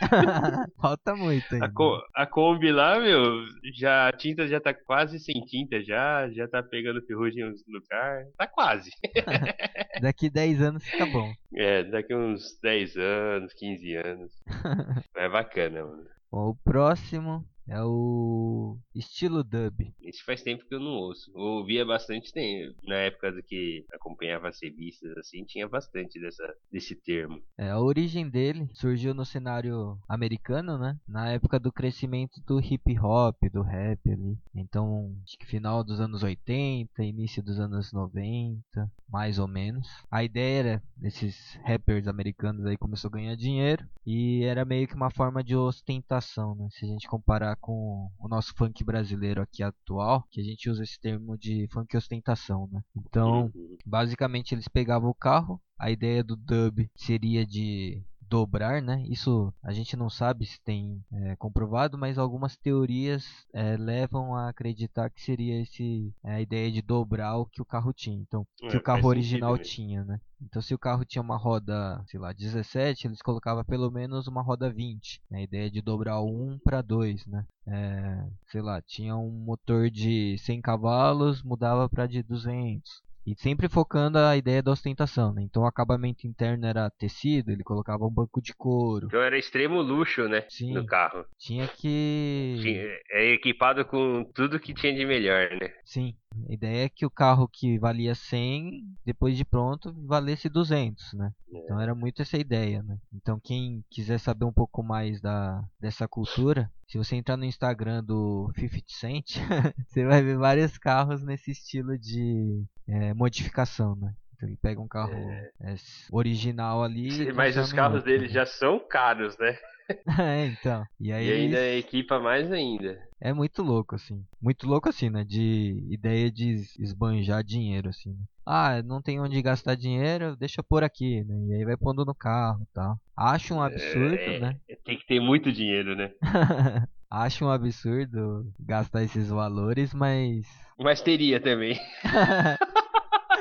[0.81, 1.65] Falta muito ainda.
[1.65, 6.29] A, co a Kombi lá, meu, já, a tinta já tá quase sem tinta já,
[6.29, 8.25] já tá pegando ferrugem no lugar.
[8.37, 8.91] Tá quase.
[10.01, 11.33] daqui 10 anos fica bom.
[11.55, 14.31] É, daqui uns 10 anos, 15 anos.
[15.15, 16.07] é bacana, mano.
[16.31, 19.93] Bom, o próximo é o estilo dub.
[20.01, 21.31] Isso faz tempo que eu não ouço.
[21.33, 22.75] Eu ouvia bastante tempo.
[22.83, 27.41] Na época do que acompanhava as revistas, assim, tinha bastante dessa, desse termo.
[27.57, 30.97] É, a origem dele surgiu no cenário americano, né?
[31.07, 34.37] Na época do crescimento do hip hop, do rap ali.
[34.53, 39.87] Então, acho que final dos anos 80, início dos anos 90, mais ou menos.
[40.11, 44.95] A ideia era, esses rappers americanos aí começou a ganhar dinheiro e era meio que
[44.95, 46.67] uma forma de ostentação, né?
[46.71, 50.83] Se a gente comparar com o nosso funk brasileiro aqui atual, que a gente usa
[50.83, 52.81] esse termo de funk ostentação, né?
[52.95, 53.77] Então, uhum.
[53.85, 58.03] basicamente eles pegavam o carro, a ideia do dub seria de
[58.33, 59.05] dobrar, né?
[59.07, 63.23] Isso a gente não sabe se tem é, comprovado, mas algumas teorias
[63.53, 67.65] é, levam a acreditar que seria esse é, a ideia de dobrar o que o
[67.65, 68.17] carro tinha.
[68.17, 70.19] Então, que o carro original tinha, né?
[70.41, 74.41] Então, se o carro tinha uma roda, sei lá, 17, eles colocavam pelo menos uma
[74.41, 75.21] roda 20.
[75.29, 75.37] Né?
[75.37, 77.45] A ideia de dobrar 1 para 2, né?
[77.67, 83.03] É, sei lá, tinha um motor de 100 cavalos, mudava para de 200.
[83.25, 85.41] E sempre focando a ideia da ostentação, né?
[85.43, 89.07] Então o acabamento interno era tecido, ele colocava um banco de couro.
[89.07, 90.45] Então era extremo luxo, né?
[90.49, 91.25] Sim, no carro.
[91.37, 92.57] Tinha que.
[92.61, 95.73] Tinha, é equipado com tudo que tinha de melhor, né?
[95.85, 96.15] Sim.
[96.49, 101.31] A ideia é que o carro que valia 100, depois de pronto, valesse 200, né?
[101.53, 101.57] É.
[101.59, 102.97] Então era muito essa ideia, né?
[103.13, 108.03] Então quem quiser saber um pouco mais da, dessa cultura, se você entrar no Instagram
[108.03, 109.37] do 50 Cent,
[109.87, 114.13] você vai ver vários carros nesse estilo de é, modificação, né?
[114.43, 115.51] Ele pega um carro é.
[115.61, 115.75] É,
[116.11, 117.31] original ali.
[117.33, 118.33] Mas os carros outro, dele né?
[118.33, 119.57] já são caros, né?
[120.19, 120.85] é, então.
[120.99, 121.85] E, aí e ainda eles...
[121.85, 123.01] equipa mais ainda.
[123.19, 124.23] É muito louco, assim.
[124.41, 125.23] Muito louco, assim, né?
[125.23, 128.11] De ideia de esbanjar dinheiro, assim.
[128.11, 128.25] Né?
[128.45, 131.35] Ah, não tem onde gastar dinheiro, deixa eu pôr aqui, né?
[131.47, 132.97] E aí vai pondo no carro e tal.
[133.15, 134.57] Acho um absurdo, é, né?
[134.83, 136.11] Tem que ter muito dinheiro, né?
[137.09, 140.47] Acho um absurdo gastar esses valores, mas.
[140.79, 141.79] Mas teria também.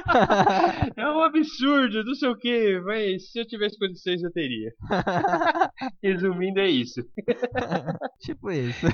[0.96, 4.72] é um absurdo, não sei o que, mas se eu tivesse condições eu teria.
[6.02, 7.00] Resumindo, é isso.
[8.20, 8.86] tipo isso.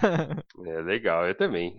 [0.66, 1.74] É legal, eu também.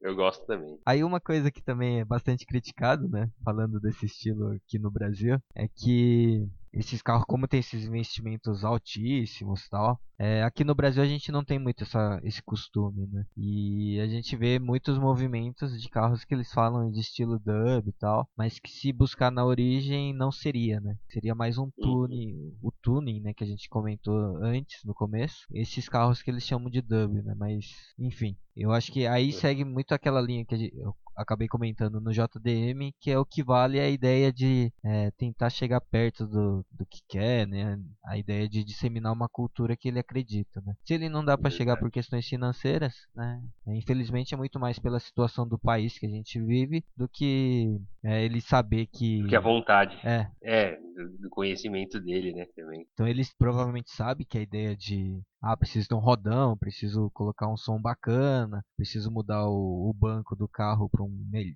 [0.00, 0.78] Eu gosto também.
[0.86, 3.28] Aí uma coisa que também é bastante criticado, né?
[3.44, 9.68] Falando desse estilo aqui no Brasil, é que esses carros, como tem esses investimentos altíssimos
[9.68, 13.24] tal, é, aqui no Brasil a gente não tem muito essa, esse costume, né?
[13.36, 17.92] E a gente vê muitos movimentos de carros que eles falam de estilo dub e
[17.92, 20.96] tal, mas que se buscar na origem não seria, né?
[21.08, 25.44] Seria mais um tuning, o tuning, né, que a gente comentou antes no começo.
[25.50, 27.34] Esses carros que eles chamam de dub, né?
[27.36, 27.66] Mas
[27.98, 32.92] enfim, eu acho que aí segue muito aquela linha que eu acabei comentando no JDM,
[33.00, 37.00] que é o que vale a ideia de é, tentar chegar perto do, do que
[37.08, 37.78] quer, né?
[38.04, 40.74] A ideia de disseminar uma cultura que ele acredita, né?
[40.84, 43.42] Se ele não dá para chegar por questões financeiras, né?
[43.68, 48.24] Infelizmente é muito mais pela situação do país que a gente vive do que é,
[48.24, 49.22] ele saber que...
[49.22, 49.98] Do que a vontade.
[50.04, 50.28] É.
[50.42, 50.78] É,
[51.20, 52.86] do conhecimento dele, né, também.
[52.92, 57.48] Então ele provavelmente sabe que a ideia de ah, preciso ter um rodão, preciso colocar
[57.48, 61.10] um som bacana, preciso mudar o, o banco do carro para um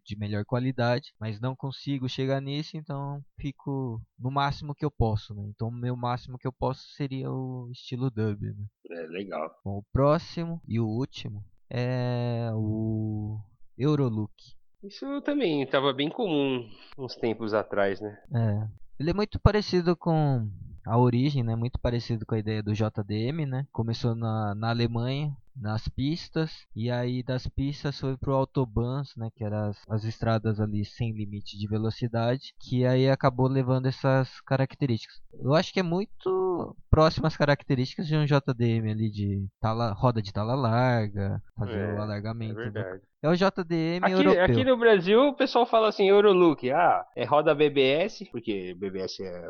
[0.05, 5.33] de melhor qualidade, mas não consigo chegar nisso, então fico no máximo que eu posso,
[5.35, 5.45] né?
[5.49, 8.67] Então o meu máximo que eu posso seria o estilo dub, né?
[8.91, 9.55] É, legal.
[9.65, 13.39] Bom, o próximo e o último é o
[13.79, 14.35] Eurolook.
[14.83, 16.69] Isso também estava bem comum
[16.99, 18.19] uns tempos atrás, né?
[18.35, 18.69] É.
[18.99, 20.49] Ele é muito parecido com
[20.87, 23.67] a origem, né, muito parecido com a ideia do JDM, né?
[23.73, 29.43] Começou na, na Alemanha, nas pistas e aí das pistas foi pro autobahns, né, que
[29.43, 35.17] eram as, as, estradas ali sem limite de velocidade, que aí acabou levando essas características.
[35.33, 40.21] Eu acho que é muito próximo às características de um JDM ali de tala, roda
[40.21, 42.61] de tala larga, fazer é, o alargamento.
[42.61, 43.03] É, verdade.
[43.23, 44.45] é o JDM aqui, europeu.
[44.45, 49.49] Aqui no Brasil o pessoal fala assim Eurolook, ah, é roda BBS, porque BBS é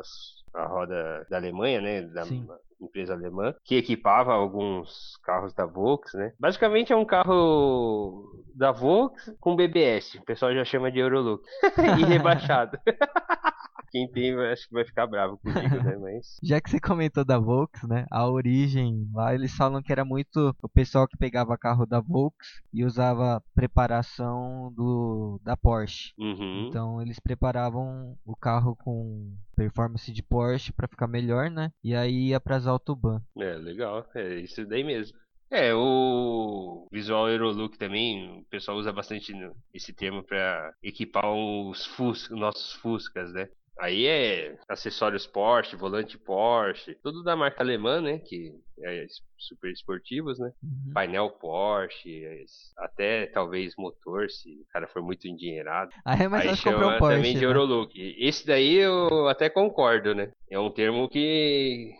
[0.57, 2.47] a roda da Alemanha, né, da, Sim
[2.81, 6.33] empresa alemã, que equipava alguns carros da Volks, né?
[6.39, 11.43] Basicamente é um carro da Volks com BBS, o pessoal já chama de Eurolook,
[11.99, 12.77] e rebaixado.
[13.91, 15.97] Quem tem, acho que vai ficar bravo comigo, né?
[15.97, 16.37] Mas...
[16.43, 18.05] Já que você comentou da Volks, né?
[18.11, 22.61] A origem lá, eles falam que era muito o pessoal que pegava carro da Volks
[22.73, 26.13] e usava preparação do da Porsche.
[26.17, 26.67] Uhum.
[26.67, 31.71] Então eles preparavam o carro com performance de Porsche para ficar melhor, né?
[31.83, 33.21] E aí ia para as autobahn.
[33.37, 34.05] É, legal.
[34.15, 35.17] É isso daí mesmo.
[35.49, 39.33] É, o visual Aerolook também, o pessoal usa bastante
[39.73, 43.47] esse termo para equipar os Fusca, nossos Fuscas, né?
[43.79, 48.19] Aí é acessórios Porsche, volante Porsche, tudo da marca alemã, né?
[48.19, 48.53] Que
[48.83, 49.05] é
[49.37, 50.51] super esportivos, né?
[50.63, 50.93] Uhum.
[50.93, 52.45] Painel Porsche,
[52.77, 55.91] até talvez motor, se o cara for muito endinheirado.
[56.05, 57.45] Ah, é, mas Aí acho chama um Porsche, também de né?
[57.45, 58.15] Eurolook.
[58.19, 60.31] Esse daí eu até concordo, né?
[60.49, 61.91] É um termo que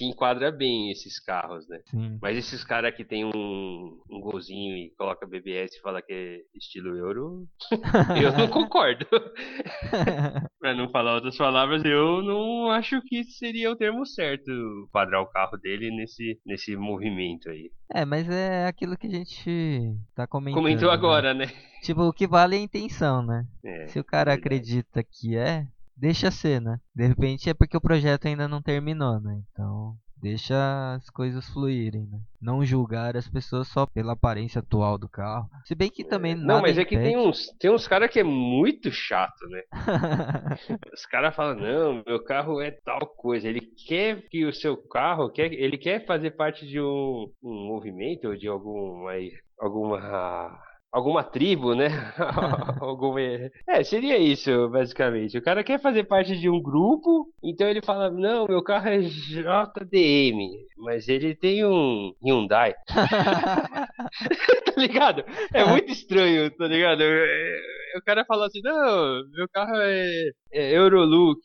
[0.00, 1.78] se enquadra bem esses carros, né?
[1.90, 2.18] Sim.
[2.22, 6.38] Mas esses caras que tem um, um golzinho e coloca BBS e fala que é
[6.56, 7.46] estilo Euro,
[8.24, 9.06] eu não concordo.
[10.58, 14.50] pra não falar outras palavras, eu não acho que seria o termo certo
[14.90, 17.70] quadrar o carro dele nesse, nesse movimento aí.
[17.92, 20.60] É, mas é aquilo que a gente tá comentando.
[20.60, 20.94] Comentou né?
[20.94, 21.46] agora, né?
[21.82, 23.46] Tipo, o que vale é a intenção, né?
[23.64, 24.40] É, Se o cara verdade.
[24.40, 25.66] acredita que é,
[25.96, 26.78] deixa ser, né?
[26.94, 29.40] De repente é porque o projeto ainda não terminou, né?
[29.52, 32.20] Então, deixa as coisas fluírem, né?
[32.40, 35.48] Não julgar as pessoas só pela aparência atual do carro.
[35.64, 37.28] Se bem que também Não, nada mas é que tem impede.
[37.28, 39.62] uns, tem uns caras que é muito chato, né?
[40.92, 43.48] Os caras falam, não, meu carro é tal coisa.
[43.48, 48.28] Ele quer que o seu carro, quer, ele quer fazer parte de um, um movimento
[48.28, 49.12] ou de alguma,
[49.58, 50.58] alguma,
[50.92, 51.88] alguma tribo, né?
[52.80, 55.38] alguma, é, seria isso, basicamente.
[55.38, 58.98] O cara quer fazer parte de um grupo, então ele fala, não, meu carro é
[58.98, 60.38] JDM,
[60.78, 62.74] mas ele tem um Hyundai.
[62.88, 65.24] tá ligado?
[65.54, 67.02] É muito estranho, tá ligado?
[67.02, 67.60] É,
[67.96, 71.40] O cara fala assim, não, meu carro é, é Eurolook.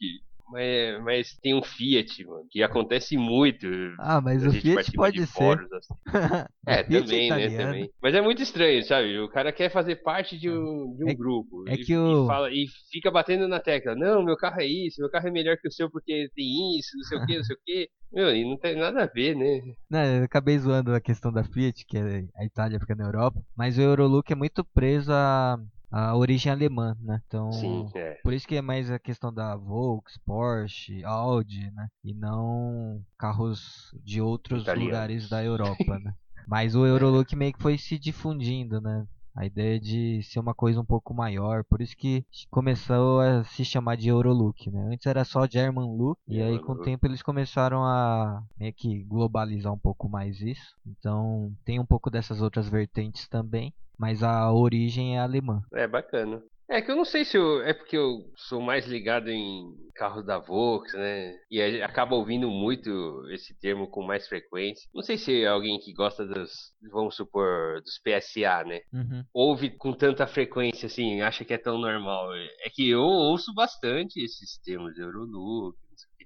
[0.50, 3.68] Mas, mas tem um Fiat, mano, que acontece muito.
[3.98, 5.34] ah, mas A o Fiat pode de ser.
[5.34, 5.94] fóruns, assim.
[6.68, 7.50] É, Fiat também, né?
[7.50, 7.92] Também.
[8.02, 9.20] Mas é muito estranho, sabe?
[9.20, 11.64] O cara quer fazer parte de um, de um É- grupo.
[11.68, 13.96] é e, que e o- fala, e fica batendo na tecla.
[13.96, 16.98] Não, meu carro é isso, meu carro é melhor que o seu porque tem isso,
[16.98, 17.90] não sei o que, não sei o que.
[18.12, 19.76] Meu, e não tem nada a ver, né?
[19.90, 23.42] Não, eu acabei zoando a questão da Fiat, que é a Itália fica na Europa,
[23.56, 25.58] mas o Eurolook é muito preso à,
[25.96, 27.22] à origem alemã, né?
[27.26, 28.16] Então, Sim, é.
[28.16, 31.88] por isso que é mais a questão da Volks, Porsche, Audi, né?
[32.04, 34.86] E não carros de outros Italianos.
[34.86, 36.14] lugares da Europa, né?
[36.46, 39.08] Mas o Eurolook meio que foi se difundindo, né?
[39.36, 43.66] A ideia de ser uma coisa um pouco maior, por isso que começou a se
[43.66, 44.90] chamar de Eurolook, né?
[44.94, 49.04] Antes era só German Look, e aí com o tempo eles começaram a meio que
[49.04, 50.76] globalizar um pouco mais isso.
[50.86, 55.62] Então tem um pouco dessas outras vertentes também, mas a origem é alemã.
[55.74, 56.42] É bacana.
[56.70, 59.64] É que eu não sei se eu, é porque eu sou mais ligado em
[59.94, 61.34] carros da Vox, né?
[61.50, 64.90] E acaba ouvindo muito esse termo com mais frequência.
[64.94, 66.52] Não sei se é alguém que gosta dos,
[66.92, 68.82] vamos supor, dos PSA, né?
[68.92, 69.24] Uhum.
[69.34, 72.34] Ouve com tanta frequência assim, acha que é tão normal.
[72.36, 75.78] É que eu ouço bastante esses termos, Eurolook,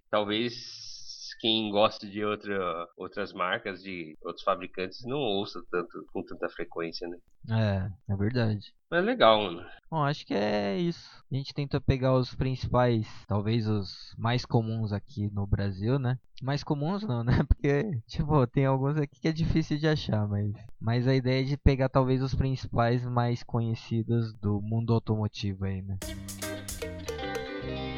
[0.10, 0.89] talvez
[1.40, 7.08] quem gosta de outra, outras marcas, de outros fabricantes, não ouça tanto, com tanta frequência,
[7.08, 7.18] né?
[7.50, 8.74] É, é verdade.
[8.92, 9.66] Mas é legal, mano.
[9.90, 11.24] Bom, acho que é isso.
[11.32, 16.20] A gente tenta pegar os principais, talvez os mais comuns aqui no Brasil, né?
[16.42, 17.44] Mais comuns não, né?
[17.48, 21.46] Porque, tipo, tem alguns aqui que é difícil de achar, mas, mas a ideia é
[21.46, 25.98] de pegar talvez os principais mais conhecidos do mundo automotivo aí, né?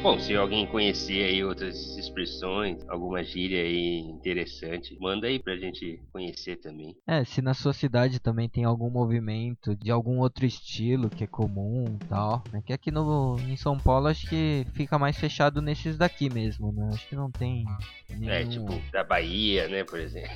[0.02, 6.02] Bom, se alguém conhecer aí outras expressões, alguma gíria aí interessante, manda aí pra gente
[6.12, 6.96] conhecer também.
[7.06, 11.26] É, se na sua cidade também tem algum movimento de algum outro estilo que é
[11.28, 12.60] comum tal, né?
[12.66, 16.90] Que aqui no, em São Paulo acho que fica mais fechado nesses daqui mesmo, né?
[16.92, 17.64] Acho que não tem
[18.10, 18.32] nenhum...
[18.32, 20.34] É, tipo, da Bahia, né, por exemplo.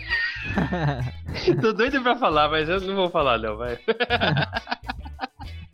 [1.60, 3.76] Tô doido pra falar, mas eu não vou falar não, vai.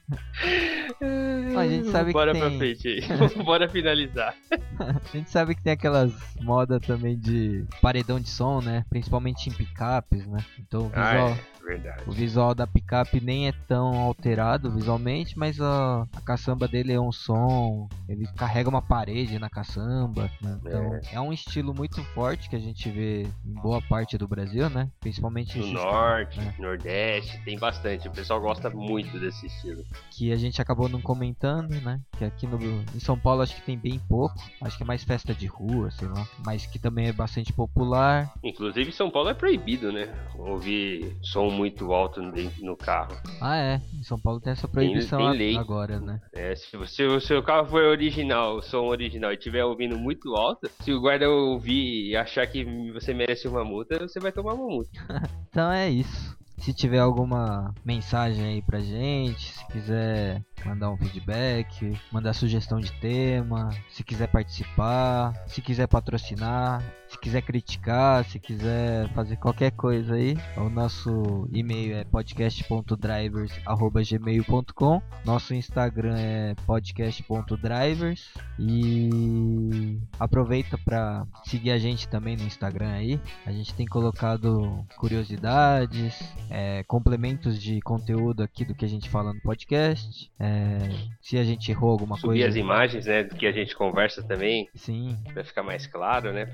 [1.58, 2.58] a gente sabe Bora que pra tem...
[2.58, 3.02] frente aí.
[3.44, 4.34] Bora finalizar.
[4.78, 8.84] a gente sabe que tem aquelas modas também de paredão de som, né?
[8.88, 10.44] Principalmente em picapes, né?
[10.58, 12.02] Então o visual, ah, é, verdade.
[12.06, 17.00] o visual da picape nem é tão alterado visualmente, mas a, a caçamba dele é
[17.00, 20.30] um som, ele carrega uma parede na caçamba.
[20.40, 20.58] Né?
[20.60, 21.00] Então é.
[21.12, 21.20] é.
[21.20, 24.88] um estilo muito forte que a gente vê em boa parte do Brasil, né?
[25.00, 26.54] Principalmente no norte, né?
[26.58, 28.08] nordeste, tem bastante.
[28.08, 29.84] O pessoal gosta muito desse estilo.
[30.10, 32.00] Que a gente acabou não comentando, né?
[32.18, 34.34] Que aqui no, em São Paulo acho que tem bem pouco.
[34.60, 36.26] Acho que é mais festa de rua, sei lá.
[36.44, 38.32] Mas que também é bastante popular.
[38.42, 40.12] Inclusive em São Paulo é proibido, né?
[40.36, 42.20] Ouvir som muito alto
[42.60, 43.16] no carro.
[43.40, 43.80] Ah, é.
[43.94, 45.56] Em São Paulo tem essa proibição tem, tem lei.
[45.56, 46.20] agora, né?
[46.32, 50.34] É, se, se o seu carro for original, o som original, e estiver ouvindo muito
[50.34, 54.54] alto, se o guarda ouvir e achar que você merece uma multa, você vai tomar
[54.54, 54.90] uma multa.
[55.48, 56.41] então é isso.
[56.62, 62.92] Se tiver alguma mensagem aí pra gente, se quiser mandar um feedback, mandar sugestão de
[63.00, 66.80] tema, se quiser participar, se quiser patrocinar,
[67.12, 75.54] se quiser criticar, se quiser fazer qualquer coisa aí, o nosso e-mail é podcast.drivers@gmail.com, nosso
[75.54, 83.20] Instagram é podcast.drivers e aproveita para seguir a gente também no Instagram aí.
[83.44, 89.34] A gente tem colocado curiosidades, é, complementos de conteúdo aqui do que a gente fala
[89.34, 90.32] no podcast.
[90.40, 90.78] É,
[91.20, 92.48] se a gente errou alguma Subir coisa.
[92.48, 94.66] as imagens, né, do que a gente conversa também.
[94.74, 95.18] Sim.
[95.34, 96.46] Pra ficar mais claro, né,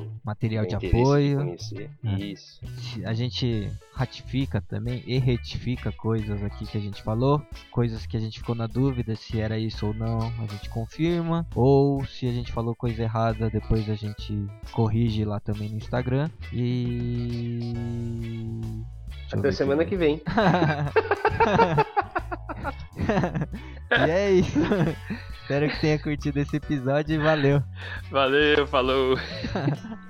[0.00, 1.56] pra material de apoio.
[2.04, 2.14] É.
[2.18, 2.60] Isso.
[3.04, 8.20] A gente ratifica também e retifica coisas aqui que a gente falou, coisas que a
[8.20, 12.32] gente ficou na dúvida se era isso ou não, a gente confirma, ou se a
[12.32, 16.28] gente falou coisa errada, depois a gente corrige lá também no Instagram.
[16.52, 17.74] E
[19.32, 20.22] até semana que vem.
[24.06, 24.58] e é isso.
[25.42, 27.62] Espero que tenha curtido esse episódio e valeu.
[28.10, 29.16] Valeu, falou.